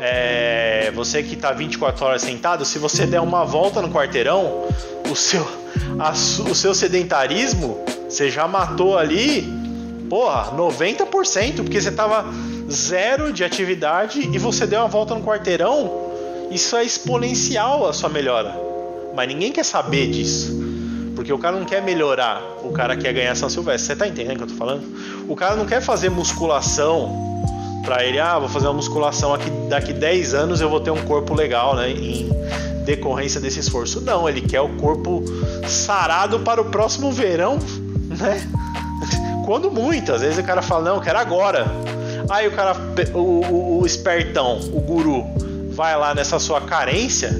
[0.00, 4.66] é, você que tá 24 horas sentado, se você der uma volta no quarteirão,
[5.10, 5.46] o seu,
[5.98, 9.50] a, o seu sedentarismo você já matou ali,
[10.10, 12.26] porra, 90%, porque você tava
[12.70, 16.10] zero de atividade e você deu uma volta no quarteirão.
[16.50, 18.54] Isso é exponencial a sua melhora.
[19.14, 20.71] Mas ninguém quer saber disso.
[21.14, 23.86] Porque o cara não quer melhorar, o cara quer ganhar São Silvestre.
[23.86, 24.82] Você tá entendendo o que eu tô falando?
[25.28, 27.30] O cara não quer fazer musculação
[27.84, 31.02] pra ele, ah, vou fazer uma musculação aqui, daqui 10 anos eu vou ter um
[31.04, 31.90] corpo legal, né?
[31.90, 32.30] Em
[32.84, 34.00] decorrência desse esforço.
[34.00, 35.22] Não, ele quer o corpo
[35.66, 37.58] sarado para o próximo verão
[38.18, 38.40] né?
[39.46, 41.66] Quando muito, às vezes o cara fala, não, eu quero agora.
[42.30, 42.76] Aí o cara,
[43.12, 45.24] o, o, o espertão, o guru,
[45.70, 47.30] vai lá nessa sua carência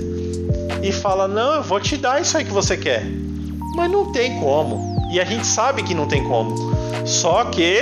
[0.83, 3.07] e fala, não, eu vou te dar isso aí que você quer.
[3.75, 4.93] Mas não tem como.
[5.11, 6.73] E a gente sabe que não tem como.
[7.07, 7.81] Só que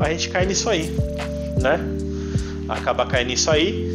[0.00, 0.94] a gente cai nisso aí,
[1.60, 1.80] né?
[2.68, 3.92] Acaba caindo nisso aí.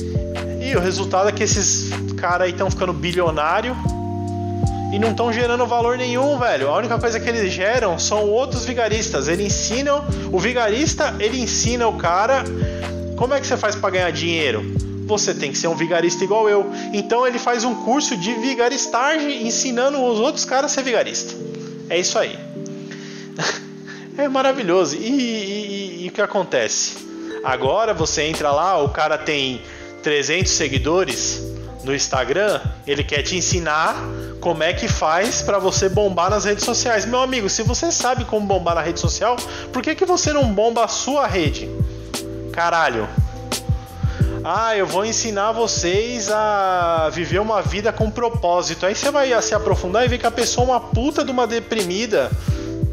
[0.62, 3.76] E o resultado é que esses caras aí estão ficando bilionário
[4.94, 6.70] e não estão gerando valor nenhum, velho.
[6.70, 9.28] A única coisa que eles geram são outros vigaristas.
[9.28, 12.44] Eles ensinam, o vigarista, ele ensina o cara
[13.16, 14.64] como é que você faz para ganhar dinheiro.
[15.12, 16.72] Você tem que ser um vigarista igual eu.
[16.94, 21.36] Então ele faz um curso de vigaristagem ensinando os outros caras a ser vigarista.
[21.90, 22.38] É isso aí.
[24.18, 24.98] É maravilhoso.
[24.98, 26.98] E, e, e, e o que acontece?
[27.44, 29.62] Agora você entra lá, o cara tem
[30.04, 31.42] 300 seguidores
[31.84, 33.96] no Instagram, ele quer te ensinar
[34.42, 37.06] como é que faz para você bombar nas redes sociais.
[37.06, 39.38] Meu amigo, se você sabe como bombar na rede social,
[39.72, 41.70] por que, que você não bomba a sua rede?
[42.52, 43.08] Caralho.
[44.44, 48.88] Ah, eu vou ensinar vocês a viver uma vida com propósito.
[48.88, 51.46] Aí você vai se aprofundar e ver que a pessoa é uma puta de uma
[51.46, 52.32] deprimida.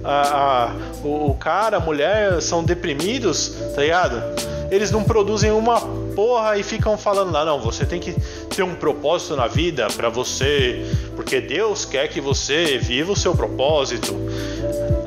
[0.05, 4.23] A, a, o, o cara, a mulher são deprimidos, tá ligado?
[4.71, 5.81] Eles não produzem uma
[6.15, 8.15] porra e ficam falando lá, não, você tem que
[8.55, 10.85] ter um propósito na vida para você,
[11.17, 14.15] porque Deus quer que você viva o seu propósito.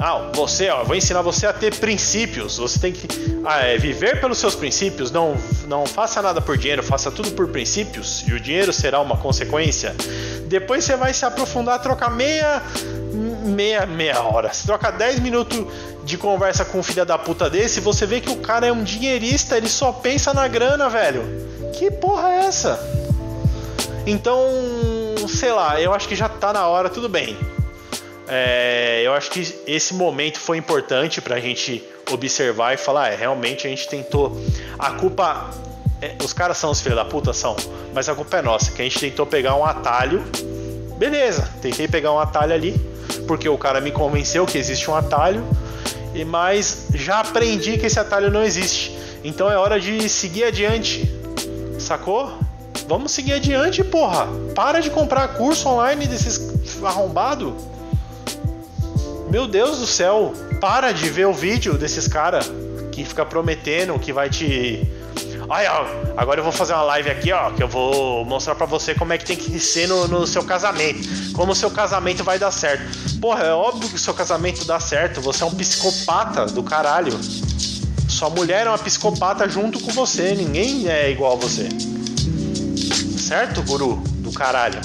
[0.03, 2.57] Ah, você, ó, vou ensinar você a ter princípios.
[2.57, 3.07] Você tem que
[3.45, 5.11] ah, é, viver pelos seus princípios.
[5.11, 5.37] Não,
[5.67, 9.95] não faça nada por dinheiro, faça tudo por princípios e o dinheiro será uma consequência.
[10.47, 12.63] Depois você vai se aprofundar, trocar meia,
[13.45, 14.51] meia, meia hora.
[14.51, 15.67] Você troca 10 minutos
[16.03, 18.83] de conversa com um filho da puta desse, você vê que o cara é um
[18.83, 21.23] dinheirista, ele só pensa na grana, velho.
[21.73, 22.79] Que porra é essa?
[24.07, 24.35] Então,
[25.27, 27.37] sei lá, eu acho que já tá na hora, tudo bem.
[28.27, 33.67] É, eu acho que esse momento foi importante pra gente observar e falar, é, realmente
[33.67, 34.39] a gente tentou.
[34.77, 35.49] A culpa.
[36.01, 37.55] É, os caras são os filhos da puta, são.
[37.93, 40.23] Mas a culpa é nossa, que a gente tentou pegar um atalho.
[40.97, 42.79] Beleza, tentei pegar um atalho ali,
[43.27, 45.43] porque o cara me convenceu que existe um atalho.
[46.13, 48.97] E mas já aprendi que esse atalho não existe.
[49.23, 51.09] Então é hora de seguir adiante.
[51.79, 52.37] Sacou?
[52.87, 54.27] Vamos seguir adiante, porra.
[54.55, 56.51] Para de comprar curso online desses
[56.83, 57.55] arrombado.
[59.31, 62.51] Meu Deus do céu, para de ver o vídeo desses caras
[62.91, 64.85] que fica prometendo que vai te
[65.49, 65.85] Aí, ó,
[66.17, 69.13] agora eu vou fazer uma live aqui, ó, que eu vou mostrar para você como
[69.13, 70.99] é que tem que ser no, no, seu casamento.
[71.31, 72.83] Como o seu casamento vai dar certo.
[73.21, 75.21] Porra, é óbvio que o seu casamento dá certo.
[75.21, 77.17] Você é um psicopata do caralho.
[78.09, 80.35] Sua mulher é uma psicopata junto com você.
[80.35, 81.69] Ninguém é igual a você.
[83.17, 84.81] Certo, guru do caralho?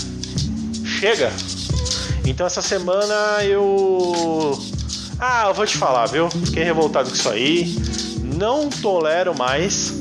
[0.85, 1.33] Chega.
[2.27, 4.61] Então essa semana eu.
[5.19, 6.29] Ah, eu vou te falar, viu?
[6.29, 7.75] Fiquei revoltado com isso aí.
[8.37, 9.95] Não tolero mais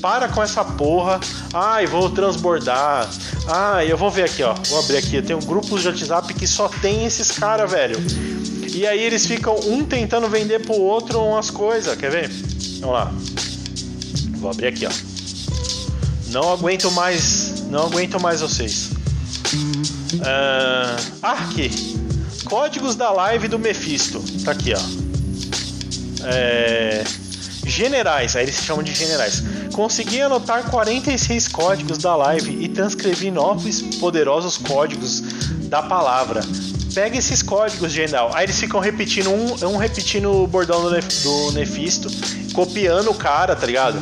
[0.00, 1.18] para com essa porra.
[1.52, 3.10] Ai, vou transbordar.
[3.48, 4.54] Ai, eu vou ver aqui, ó.
[4.68, 5.16] Vou abrir aqui.
[5.16, 7.98] Eu tenho grupos de WhatsApp que só tem esses caras, velho.
[8.72, 11.96] E aí eles ficam um tentando vender pro outro umas coisas.
[11.96, 12.30] Quer ver?
[12.80, 13.12] Vamos lá.
[14.38, 14.90] Vou abrir aqui, ó.
[16.28, 17.64] Não aguento mais.
[17.68, 18.93] Não aguento mais vocês.
[20.20, 21.70] Uh, ah, aqui.
[22.44, 24.22] Códigos da live do Mephisto.
[24.44, 26.26] Tá aqui, ó.
[26.26, 27.04] É
[27.66, 29.42] generais, aí eles se chamam de generais.
[29.72, 35.20] Consegui anotar 46 códigos da live e transcrevi novos poderosos códigos
[35.68, 36.42] da palavra.
[36.94, 38.30] Pega esses códigos, general.
[38.34, 42.08] Aí eles ficam repetindo um, um repetindo o bordão do, Nef do Nefisto,
[42.52, 43.98] copiando o cara, tá ligado?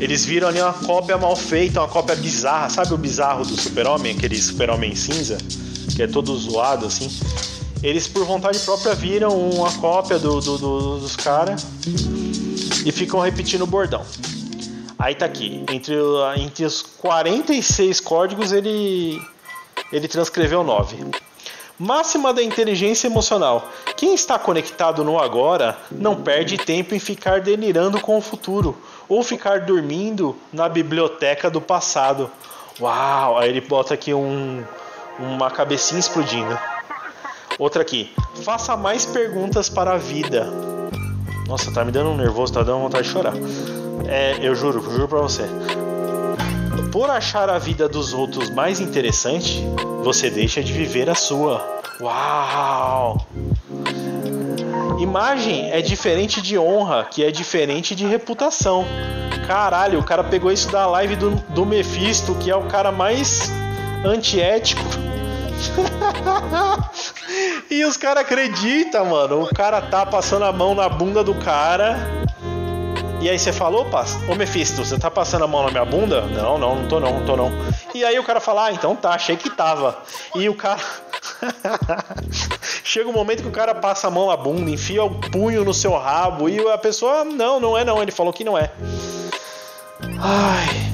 [0.00, 4.16] Eles viram ali uma cópia mal feita, uma cópia bizarra, sabe o bizarro do Super-Homem,
[4.16, 5.38] aquele Super-Homem cinza,
[5.94, 7.08] que é todo zoado assim.
[7.82, 11.66] Eles por vontade própria viram uma cópia do, do, do dos caras
[12.84, 14.04] e ficam repetindo o bordão.
[14.98, 15.96] Aí tá aqui, entre,
[16.36, 19.20] entre os 46 códigos ele,
[19.92, 21.06] ele transcreveu 9.
[21.76, 23.68] Máxima da inteligência emocional.
[23.96, 28.76] Quem está conectado no agora não perde tempo em ficar delirando com o futuro
[29.12, 32.30] ou ficar dormindo na biblioteca do passado.
[32.80, 33.36] Uau!
[33.36, 34.64] Aí ele bota aqui um,
[35.18, 36.58] uma cabecinha explodindo.
[37.58, 38.10] Outra aqui.
[38.42, 40.48] Faça mais perguntas para a vida.
[41.46, 43.34] Nossa, tá me dando um nervoso, tá dando vontade de chorar.
[44.08, 45.42] É, eu juro, juro pra você.
[46.90, 49.62] Por achar a vida dos outros mais interessante,
[50.02, 51.62] você deixa de viver a sua.
[52.00, 53.26] Uau!
[55.02, 58.86] Imagem é diferente de honra, que é diferente de reputação.
[59.48, 63.50] Caralho, o cara pegou isso da live do, do Mephisto, que é o cara mais
[64.04, 64.82] antiético.
[67.70, 69.44] E os caras acreditam, mano.
[69.44, 71.96] O cara tá passando a mão na bunda do cara.
[73.22, 76.22] E aí você falou, opa, ô Mephisto, você tá passando a mão na minha bunda?
[76.22, 77.52] Não, não, não tô não, não tô não.
[77.94, 79.96] E aí o cara fala, ah, então tá, achei que tava.
[80.34, 80.80] E o cara.
[82.82, 85.72] Chega um momento que o cara passa a mão na bunda, enfia o punho no
[85.72, 88.72] seu rabo e a pessoa, não, não é não, ele falou que não é.
[90.18, 90.90] Ai.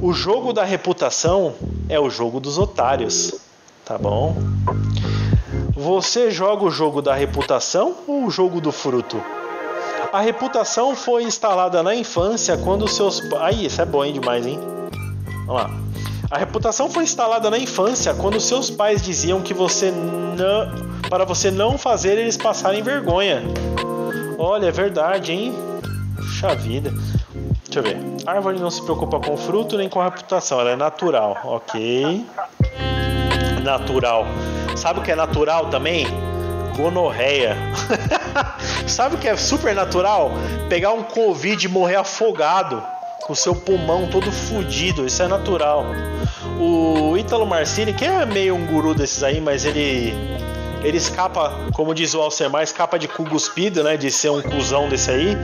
[0.00, 1.54] O jogo da reputação
[1.90, 3.34] é o jogo dos otários,
[3.84, 4.34] tá bom?
[5.74, 9.22] Você joga o jogo da reputação ou o jogo do fruto?
[10.12, 13.22] A reputação foi instalada na infância quando seus.
[13.40, 14.58] Aí, isso é bom hein, demais, hein?
[15.46, 15.70] Vamos lá.
[16.30, 21.08] A reputação foi instalada na infância quando seus pais diziam que você não.
[21.08, 23.42] para você não fazer eles passarem vergonha.
[24.38, 25.54] Olha, é verdade, hein?
[26.16, 26.92] Puxa vida.
[27.64, 27.96] Deixa eu ver.
[28.26, 31.38] A árvore não se preocupa com o fruto nem com a reputação, ela é natural.
[31.44, 32.26] Ok.
[33.62, 34.26] Natural.
[34.76, 36.06] Sabe o que é natural também?
[36.76, 37.56] Gonorreia.
[38.86, 40.32] Sabe o que é super natural?
[40.68, 42.82] Pegar um Covid e morrer afogado,
[43.22, 45.06] com o seu pulmão todo fudido.
[45.06, 45.86] Isso é natural.
[46.58, 50.14] O Ítalo Marcini, que é meio um guru desses aí, mas ele
[50.82, 53.96] ele escapa, como diz o Alcemar, escapa de cu cuspido, né?
[53.96, 55.36] De ser um cuzão desse aí.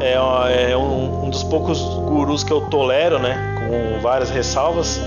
[0.00, 3.56] É, é um, um, dos poucos gurus que eu tolero, né?
[3.68, 5.00] Com várias ressalvas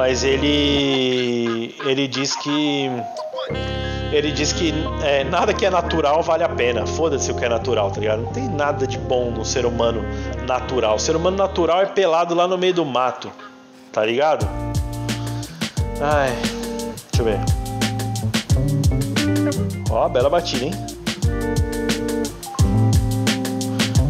[0.00, 2.90] mas ele ele diz que
[4.10, 4.72] ele diz que
[5.02, 6.86] é, nada que é natural vale a pena.
[6.86, 8.22] Foda-se o que é natural, tá ligado?
[8.22, 10.02] Não tem nada de bom no ser humano
[10.46, 10.96] natural.
[10.96, 13.30] O ser humano natural é pelado lá no meio do mato,
[13.92, 14.48] tá ligado?
[16.00, 16.30] Ai,
[17.12, 17.40] deixa eu ver.
[19.90, 20.72] Ó, bela batida, hein?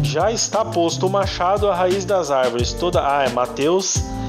[0.03, 2.71] Já está posto o machado à raiz das árvores.
[2.71, 3.01] Toda.
[3.05, 4.20] Ah, é Mateus.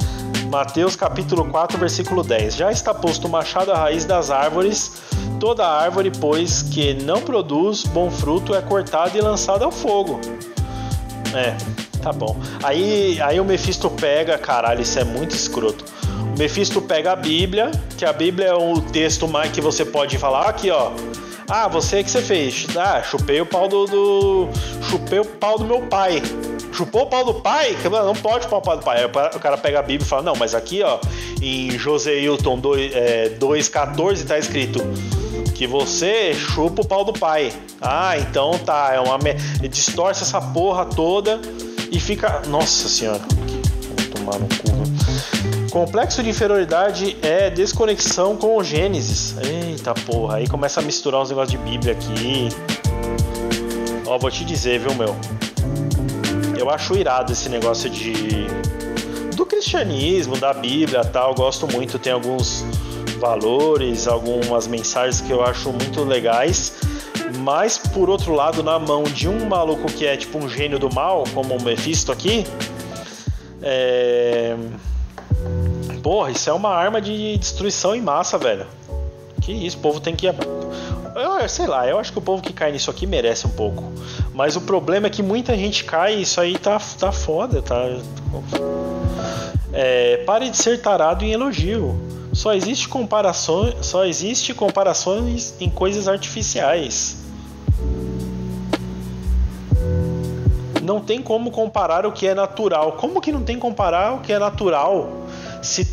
[0.53, 2.57] Mateus capítulo 4, versículo 10.
[2.57, 4.93] Já está posto o machado à raiz das árvores.
[5.41, 10.21] Toda árvore, pois, que não produz bom fruto é cortada e lançada ao fogo.
[11.35, 11.57] É,
[12.03, 12.37] tá bom.
[12.63, 15.87] Aí, aí o Mephisto pega, caralho, isso é muito escroto.
[16.35, 20.19] O Mephisto pega a Bíblia, que a Bíblia é o texto mais que você pode
[20.19, 20.93] falar aqui, ó.
[21.49, 22.67] Ah, você que você fez?
[22.77, 24.49] Ah, chupei o pau do, do,
[24.83, 26.23] chupei o pau do meu pai.
[26.73, 27.77] Chupou o pau do pai?
[27.85, 28.99] Não pode chupar o pau do pai.
[28.99, 30.99] Aí o cara pega a Bíblia e fala: Não, mas aqui, ó,
[31.41, 34.81] em Joseilton 2,14 é, tá escrito
[35.55, 37.53] que você chupa o pau do pai.
[37.81, 38.93] Ah, então tá.
[38.95, 39.19] É uma.
[39.59, 41.41] Ele distorce essa porra toda
[41.91, 42.43] e fica.
[42.49, 43.21] Nossa senhora.
[43.21, 45.71] Vou tomar no cu.
[45.71, 49.35] Complexo de inferioridade é desconexão com o Gênesis.
[49.39, 52.49] Eita porra, aí começa a misturar uns negócios de Bíblia aqui.
[54.07, 55.17] Ó, vou te dizer, viu, meu?
[56.63, 58.47] Eu acho irado esse negócio de.
[59.35, 61.35] do cristianismo, da Bíblia tal.
[61.35, 62.65] Gosto muito, tem alguns
[63.19, 66.75] valores, algumas mensagens que eu acho muito legais.
[67.41, 70.89] Mas por outro lado, na mão de um maluco que é tipo um gênio do
[70.89, 72.47] mal, como o Mephisto aqui,
[73.61, 74.57] é
[76.01, 78.67] Porra, isso é uma arma de destruição em massa, velho.
[79.41, 80.29] Que isso, o povo tem que.
[81.15, 83.93] Eu, sei lá, eu acho que o povo que cai nisso aqui merece um pouco.
[84.33, 87.77] Mas o problema é que muita gente cai e isso aí tá, tá foda, tá.
[89.73, 91.99] É, pare de ser tarado em elogio.
[92.33, 97.19] Só existe comparações, só existe comparações em coisas artificiais.
[100.83, 102.93] Não tem como comparar o que é natural.
[102.93, 105.27] Como que não tem comparar o que é natural?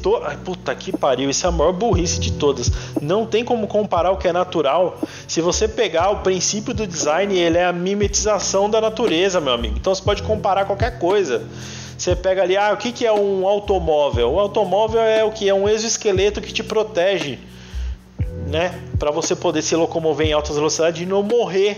[0.02, 0.22] To...
[0.24, 2.72] Ai, puta que pariu, isso é a maior burrice de todas.
[3.00, 4.98] Não tem como comparar o que é natural.
[5.28, 9.76] Se você pegar o princípio do design, ele é a mimetização da natureza, meu amigo.
[9.78, 11.44] Então você pode comparar qualquer coisa.
[11.98, 14.32] Você pega ali, ah, o que, que é um automóvel?
[14.32, 15.48] O automóvel é o que?
[15.48, 17.38] É um exoesqueleto que te protege,
[18.48, 18.80] né?
[18.98, 21.78] Para você poder se locomover em altas velocidades e não morrer.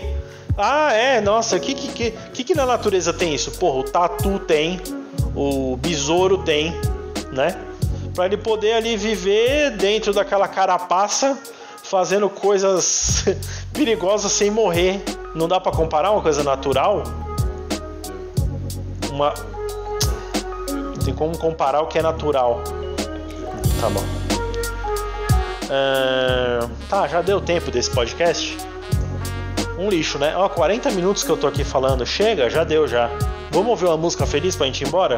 [0.56, 3.50] Ah, é, nossa, o que, que, que, que na natureza tem isso?
[3.52, 4.80] Porra, o tatu tem,
[5.34, 6.72] o besouro tem,
[7.32, 7.56] né?
[8.14, 11.38] Para ele poder ali viver dentro daquela carapaça,
[11.82, 13.24] fazendo coisas
[13.72, 15.02] perigosas sem morrer.
[15.34, 17.02] Não dá para comparar uma coisa natural?
[19.10, 19.32] Uma
[21.04, 22.62] tem como comparar o que é natural.
[23.80, 24.04] Tá bom.
[25.64, 28.56] Uh, tá, já deu tempo desse podcast?
[29.78, 30.36] Um lixo, né?
[30.36, 32.06] Ó, 40 minutos que eu tô aqui falando.
[32.06, 33.10] Chega, já deu já.
[33.50, 35.16] Vamos ouvir uma música feliz pra gente ir embora?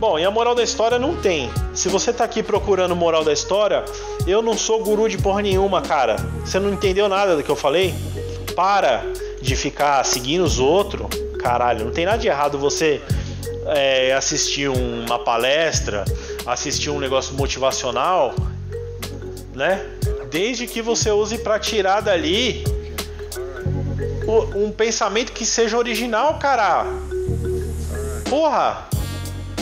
[0.00, 1.50] Bom, e a moral da história não tem.
[1.74, 3.84] Se você tá aqui procurando moral da história,
[4.26, 6.16] eu não sou guru de porra nenhuma, cara.
[6.42, 7.94] Você não entendeu nada do que eu falei?
[8.56, 9.04] Para
[9.42, 11.06] de ficar seguindo os outros.
[11.38, 13.02] Caralho, não tem nada de errado você
[13.66, 16.06] é, assistir uma palestra,
[16.46, 18.34] assistir um negócio motivacional,
[19.54, 19.84] né?
[20.30, 22.64] Desde que você use para tirar dali
[24.56, 26.86] um pensamento que seja original, cara.
[28.30, 28.88] Porra,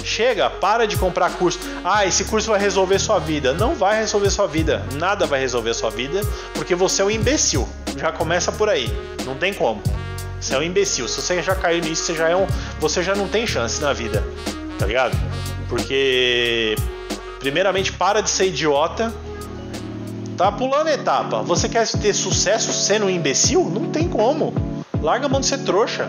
[0.09, 1.61] Chega, para de comprar curso.
[1.85, 3.53] Ah, esse curso vai resolver sua vida.
[3.53, 4.83] Não vai resolver sua vida.
[4.95, 6.23] Nada vai resolver sua vida,
[6.55, 7.69] porque você é um imbecil.
[7.95, 8.91] Já começa por aí.
[9.27, 9.83] Não tem como.
[10.41, 11.07] Você é um imbecil.
[11.09, 12.47] Se você já caiu nisso, você já é um,
[12.81, 14.25] você já não tem chance na vida.
[14.79, 15.15] Tá ligado?
[15.69, 16.75] Porque
[17.39, 19.13] primeiramente para de ser idiota.
[20.39, 21.43] Tá pulando etapa.
[21.43, 23.69] Você quer ter sucesso sendo um imbecil?
[23.69, 24.55] Não tem como.
[25.03, 26.09] Larga a mão de ser trouxa.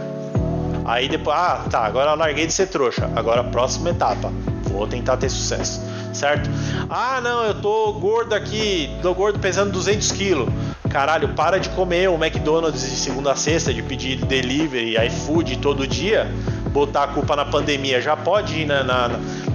[0.89, 3.07] Aí depois, ah, tá, agora eu larguei de ser trouxa.
[3.15, 4.33] Agora próxima etapa.
[4.63, 5.79] Vou tentar ter sucesso,
[6.11, 6.49] certo?
[6.89, 10.49] Ah, não, eu tô gordo aqui, tô gordo pesando 200 quilos.
[10.89, 15.85] Caralho, para de comer o McDonald's de segunda a sexta, de pedir delivery, iFood todo
[15.85, 16.27] dia,
[16.71, 18.01] botar a culpa na pandemia.
[18.01, 19.09] Já pode ir na, na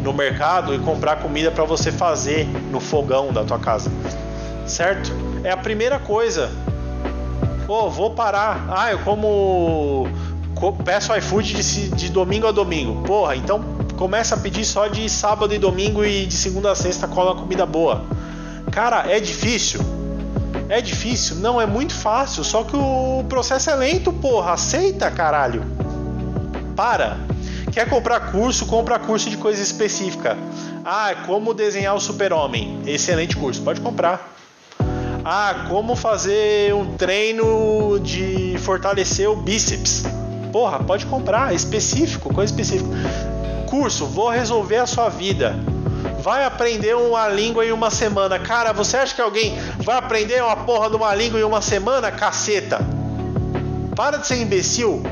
[0.05, 3.91] no mercado e comprar comida para você fazer no fogão da tua casa,
[4.67, 5.11] certo?
[5.43, 6.49] É a primeira coisa.
[7.67, 8.67] Pô, vou parar.
[8.69, 10.07] Ah, eu como
[10.85, 13.03] peço iFood de, de domingo a domingo.
[13.03, 13.63] Porra, então
[13.97, 17.67] começa a pedir só de sábado e domingo e de segunda a sexta cola comida
[17.67, 18.05] boa.
[18.71, 19.81] Cara, é difícil.
[20.69, 21.37] É difícil?
[21.37, 22.43] Não, é muito fácil.
[22.43, 24.53] Só que o processo é lento, porra.
[24.53, 25.63] Aceita, caralho.
[26.75, 27.19] Para.
[27.73, 28.67] Quer comprar curso?
[28.67, 30.37] Compra curso de coisa específica.
[30.85, 32.81] Ah, como desenhar o super-homem.
[32.87, 33.63] Excelente curso.
[33.63, 34.35] Pode comprar.
[35.25, 40.05] Ah, como fazer um treino de fortalecer o bíceps.
[40.55, 42.89] Porra, pode comprar, é específico, coisa específica.
[43.67, 45.57] Curso, vou resolver a sua vida.
[46.23, 48.39] Vai aprender uma língua em uma semana.
[48.39, 52.13] Cara, você acha que alguém vai aprender uma porra de uma língua em uma semana?
[52.13, 52.79] Caceta.
[53.97, 55.03] Para de ser imbecil.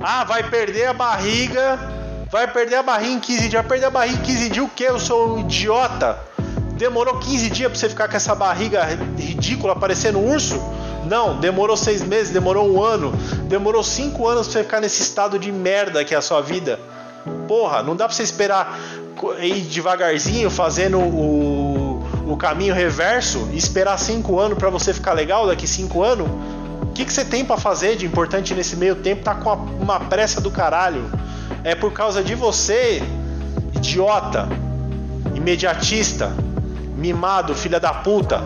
[0.00, 1.78] Ah, vai perder a barriga.
[2.30, 3.52] Vai perder a barriga em 15 dias.
[3.52, 4.84] Vai perder a barriga em 15 dias o quê?
[4.88, 6.18] Eu sou um idiota.
[6.78, 8.82] Demorou 15 dias pra você ficar com essa barriga
[9.18, 10.58] ridícula parecendo um urso?
[11.10, 13.10] Não, demorou seis meses, demorou um ano,
[13.48, 16.78] demorou cinco anos pra você ficar nesse estado de merda que é a sua vida.
[17.48, 18.78] Porra, não dá pra você esperar
[19.40, 25.48] ir devagarzinho fazendo o, o caminho reverso e esperar cinco anos para você ficar legal
[25.48, 26.28] daqui cinco anos?
[26.82, 29.24] O que, que você tem para fazer de importante nesse meio tempo?
[29.24, 31.10] Tá com uma pressa do caralho.
[31.64, 33.02] É por causa de você,
[33.74, 34.48] idiota,
[35.34, 36.32] imediatista,
[36.96, 38.40] mimado, filha da puta,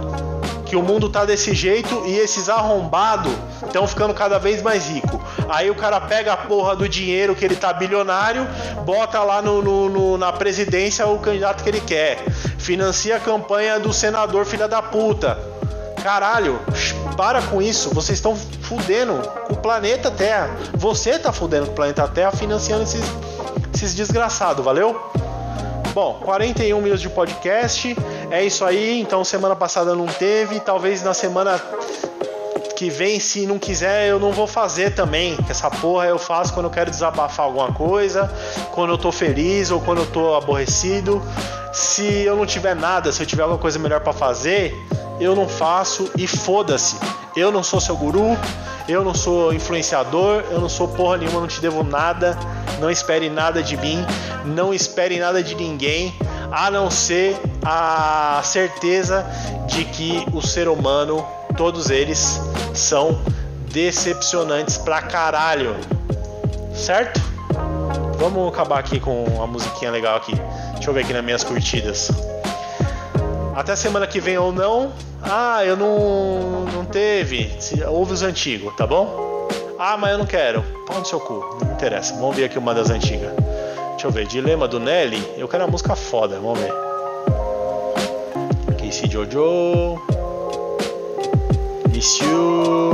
[0.75, 3.33] que o mundo tá desse jeito e esses arrombados
[3.65, 5.21] estão ficando cada vez mais ricos.
[5.49, 8.45] Aí o cara pega a porra do dinheiro que ele tá bilionário,
[8.85, 13.79] bota lá no, no, no, na presidência o candidato que ele quer, financia a campanha
[13.79, 15.39] do senador filha da puta.
[16.03, 16.59] Caralho,
[17.17, 20.51] para com isso, vocês estão fudendo com o planeta Terra.
[20.75, 23.05] Você tá fudendo com o planeta Terra financiando esses,
[23.73, 25.01] esses desgraçados, valeu?
[25.95, 27.97] Bom, 41 minutos de podcast.
[28.31, 29.01] É isso aí.
[29.01, 30.61] Então, semana passada não teve.
[30.61, 31.61] Talvez na semana
[32.75, 35.37] que vem, se não quiser, eu não vou fazer também.
[35.49, 38.31] Essa porra eu faço quando eu quero desabafar alguma coisa,
[38.73, 41.23] quando eu tô feliz ou quando eu tô aborrecido.
[41.73, 44.75] Se eu não tiver nada, se eu tiver alguma coisa melhor para fazer,
[45.21, 46.97] eu não faço e foda-se.
[47.37, 48.37] Eu não sou seu guru,
[48.89, 52.37] eu não sou influenciador, eu não sou porra nenhuma, não te devo nada.
[52.81, 54.05] Não espere nada de mim,
[54.45, 56.13] não espere nada de ninguém,
[56.51, 59.25] a não ser a certeza
[59.67, 62.41] de que o ser humano, todos eles,
[62.75, 63.19] são
[63.71, 65.77] decepcionantes pra caralho.
[66.75, 67.21] Certo?
[68.19, 70.35] Vamos acabar aqui com uma musiquinha legal aqui.
[70.75, 72.11] Deixa eu ver aqui nas minhas curtidas.
[73.55, 74.93] Até semana que vem ou não.
[75.23, 77.51] Ah, eu não, não teve.
[77.89, 79.49] Ouve os antigos, tá bom?
[79.79, 80.63] Ah, mas eu não quero.
[80.87, 81.59] Pau no seu cu.
[81.65, 82.15] Não interessa.
[82.15, 83.33] Vamos ver aqui uma das antigas.
[83.91, 84.27] Deixa eu ver.
[84.27, 85.35] Dilema do Nelly.
[85.37, 86.37] Eu quero a música foda.
[86.37, 86.84] Vamos ver.
[88.95, 89.99] Casey Jojo.
[91.91, 92.93] Miss You.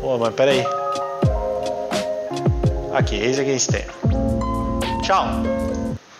[0.00, 0.64] Pô, mas peraí.
[2.94, 3.84] Aqui, Raise Against Ten.
[5.02, 5.26] Tchau.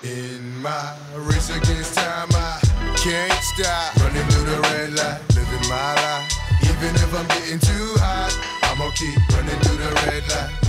[0.02, 0.92] In my
[1.26, 2.60] race against time, I
[2.96, 6.28] can't stop running through the red light, living my life.
[6.64, 10.59] Even if I'm getting too hot, I'ma keep running through the red light,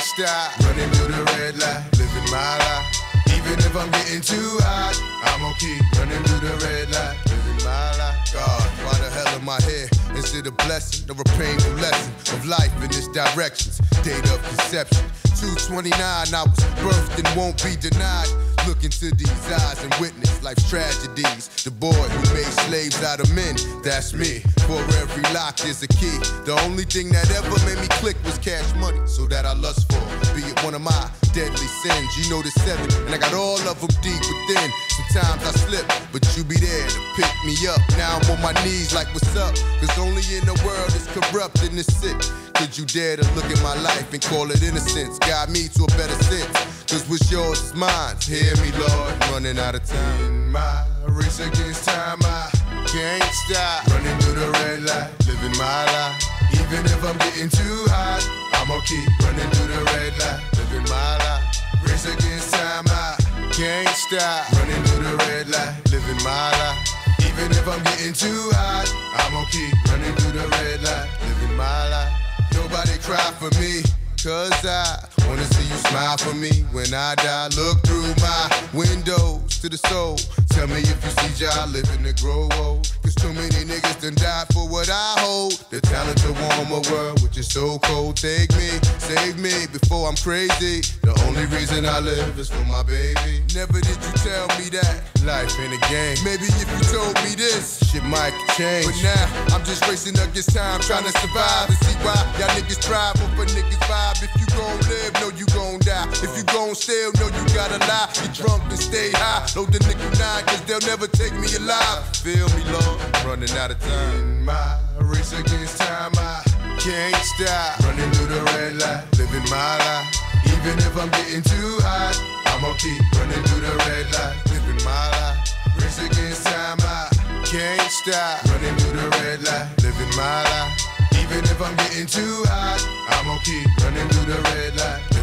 [0.00, 2.86] stop running through the red light, living my life.
[3.34, 4.94] Even if I'm getting too hot,
[5.24, 8.32] I'ma keep running through the red light, living my life.
[8.32, 9.97] God, why the hell am I here?
[10.18, 14.42] Is it a blessing or a painful lesson of life in this directions, Date of
[14.48, 15.06] conception.
[15.38, 18.26] 229, I was birthed and won't be denied.
[18.66, 21.46] Look into these eyes and witness life's tragedies.
[21.62, 23.54] The boy who made slaves out of men,
[23.84, 24.42] that's me.
[24.66, 26.18] For every lock is a key.
[26.44, 29.86] The only thing that ever made me click was cash money, so that I lust
[29.92, 30.17] for.
[30.38, 32.14] Be it one of my deadly sins.
[32.14, 34.70] You know the seven, and I got all of them deep within.
[34.94, 37.82] Sometimes I slip, but you be there to pick me up.
[37.98, 39.50] Now I'm on my knees like, what's up?
[39.82, 42.14] Cause only in the world is corrupt and it's sick.
[42.54, 45.18] Could you dare to look at my life and call it innocence?
[45.18, 46.86] Guide me to a better sense.
[46.86, 48.14] Cause what's yours is mine.
[48.22, 50.22] Hear me, Lord, running out of time.
[50.22, 50.86] In my
[51.18, 52.46] race against time, I
[52.86, 53.90] can't stop.
[53.90, 56.37] Running through the red light, living my life.
[56.52, 58.22] Even if I'm getting too hot,
[58.54, 61.44] I'ma keep running through the red light, living my life.
[61.84, 63.16] Race against time, I
[63.52, 64.52] can't stop.
[64.52, 66.78] Running through the red light, living my life.
[67.20, 68.88] Even if I'm getting too hot,
[69.20, 72.12] I'ma keep running through the red light, living my life.
[72.54, 73.82] Nobody cry for me,
[74.22, 77.48] cause I wanna see you smile for me when I die.
[77.56, 80.16] Look through my windows to the soul.
[80.50, 82.90] Tell me if you see y'all living to grow old.
[83.02, 85.52] Cause too many niggas done died for what I hold.
[85.70, 88.16] The talent to warm a world, which is so cold.
[88.16, 88.68] Take me,
[88.98, 90.82] save me before I'm crazy.
[91.02, 93.44] The only reason I live is for my baby.
[93.54, 96.16] Never did you tell me that life ain't a game.
[96.24, 98.86] Maybe if you told me this, shit might change.
[98.86, 102.80] But now I'm just racing against time, trying to survive and see why y'all niggas
[102.82, 104.22] thrive off a niggas vibe.
[104.22, 106.08] If you gon' live, know you gon' die.
[106.22, 108.08] If you gon' steal, know you gotta lie.
[108.14, 109.46] Get drunk and stay high.
[109.56, 112.04] Load the nickel nine, cause they'll never take me alive.
[112.16, 114.14] Feel me, Lord, running out of time.
[114.18, 116.42] In my race against time, I
[116.78, 117.80] can't stop.
[117.84, 120.08] Running through the red light, living my life.
[120.46, 122.14] Even if I'm getting too hot,
[122.46, 125.38] I'ma keep running through the red light, living my life.
[125.78, 127.10] Race against time, I
[127.44, 128.44] can't stop.
[128.46, 130.97] Running through the red light, living my life.
[131.38, 132.82] Even if I'm getting too hot,
[133.14, 135.17] I'ma keep running through the red light,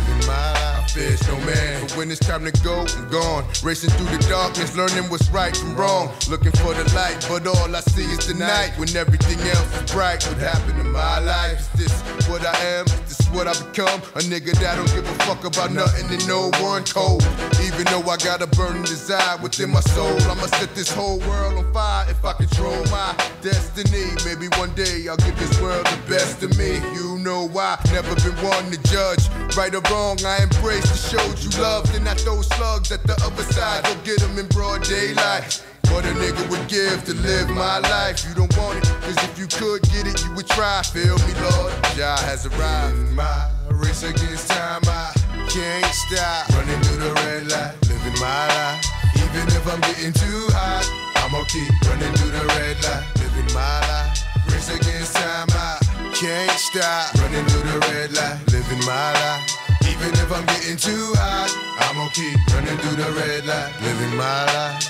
[0.96, 1.82] fear no man.
[1.82, 3.44] But when it's time to go, I'm gone.
[3.64, 6.12] Racing through the darkness, learning what's right from wrong.
[6.30, 8.74] Looking for the light, but all I see is the night.
[8.78, 11.60] When everything else is bright, what happened in my life?
[11.76, 12.86] Is this what I am?
[12.86, 14.00] Is this what I become?
[14.16, 17.24] A nigga that don't give a fuck about nothing and no one cold.
[17.64, 21.54] Even though I got a burning desire within my soul, I'ma set this whole world
[21.58, 24.08] on fire if I control my destiny.
[24.26, 26.80] Maybe one day I'll give this world the best of me.
[26.96, 27.78] You know why?
[27.92, 29.28] Never been one to judge.
[29.58, 31.92] Right or wrong, I embrace the shows you love.
[31.92, 33.84] Then I throw slugs at the other side.
[33.84, 35.64] Go get them in broad daylight.
[35.90, 38.26] What a nigga would give to live my life.
[38.28, 40.82] You don't want it, cause if you could get it, you would try.
[40.84, 41.74] Feel me, Lord.
[41.96, 42.98] Jah has arrived.
[42.98, 45.14] In my race against time, I
[45.50, 46.50] can't stop.
[46.54, 48.86] Running through the red light, living my life.
[49.16, 50.86] Even if I'm getting too hot,
[51.24, 54.24] I'ma keep running through the red light, living my life.
[54.52, 55.80] Race against time, I
[56.14, 57.14] can't stop.
[57.16, 59.65] Running through the red light, living my life.
[60.06, 61.50] Even if I'm getting too hot,
[61.80, 64.86] I'ma keep running through the red light, living my life.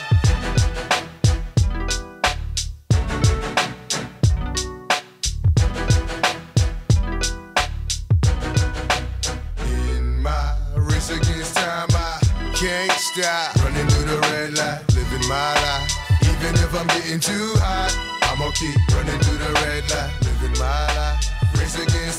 [9.96, 12.20] In my race against time, I
[12.54, 13.56] can't stop.
[13.64, 15.96] Running through the red light, living my life.
[16.24, 20.88] Even if I'm getting too hot, I'ma keep running through the red light, living my
[20.98, 21.24] life.
[21.58, 22.15] Race against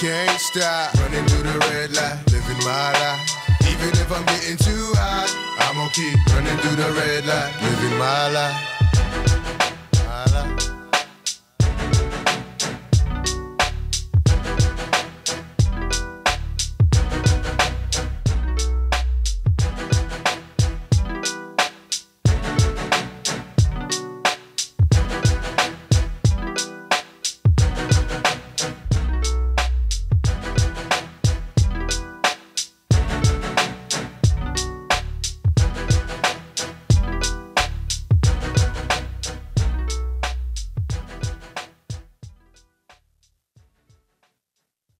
[0.00, 0.94] can't stop.
[0.94, 3.34] Running through the red light, living my life.
[3.62, 5.26] Even if I'm getting too hot,
[5.58, 8.77] I'ma keep running through the red light, living my life.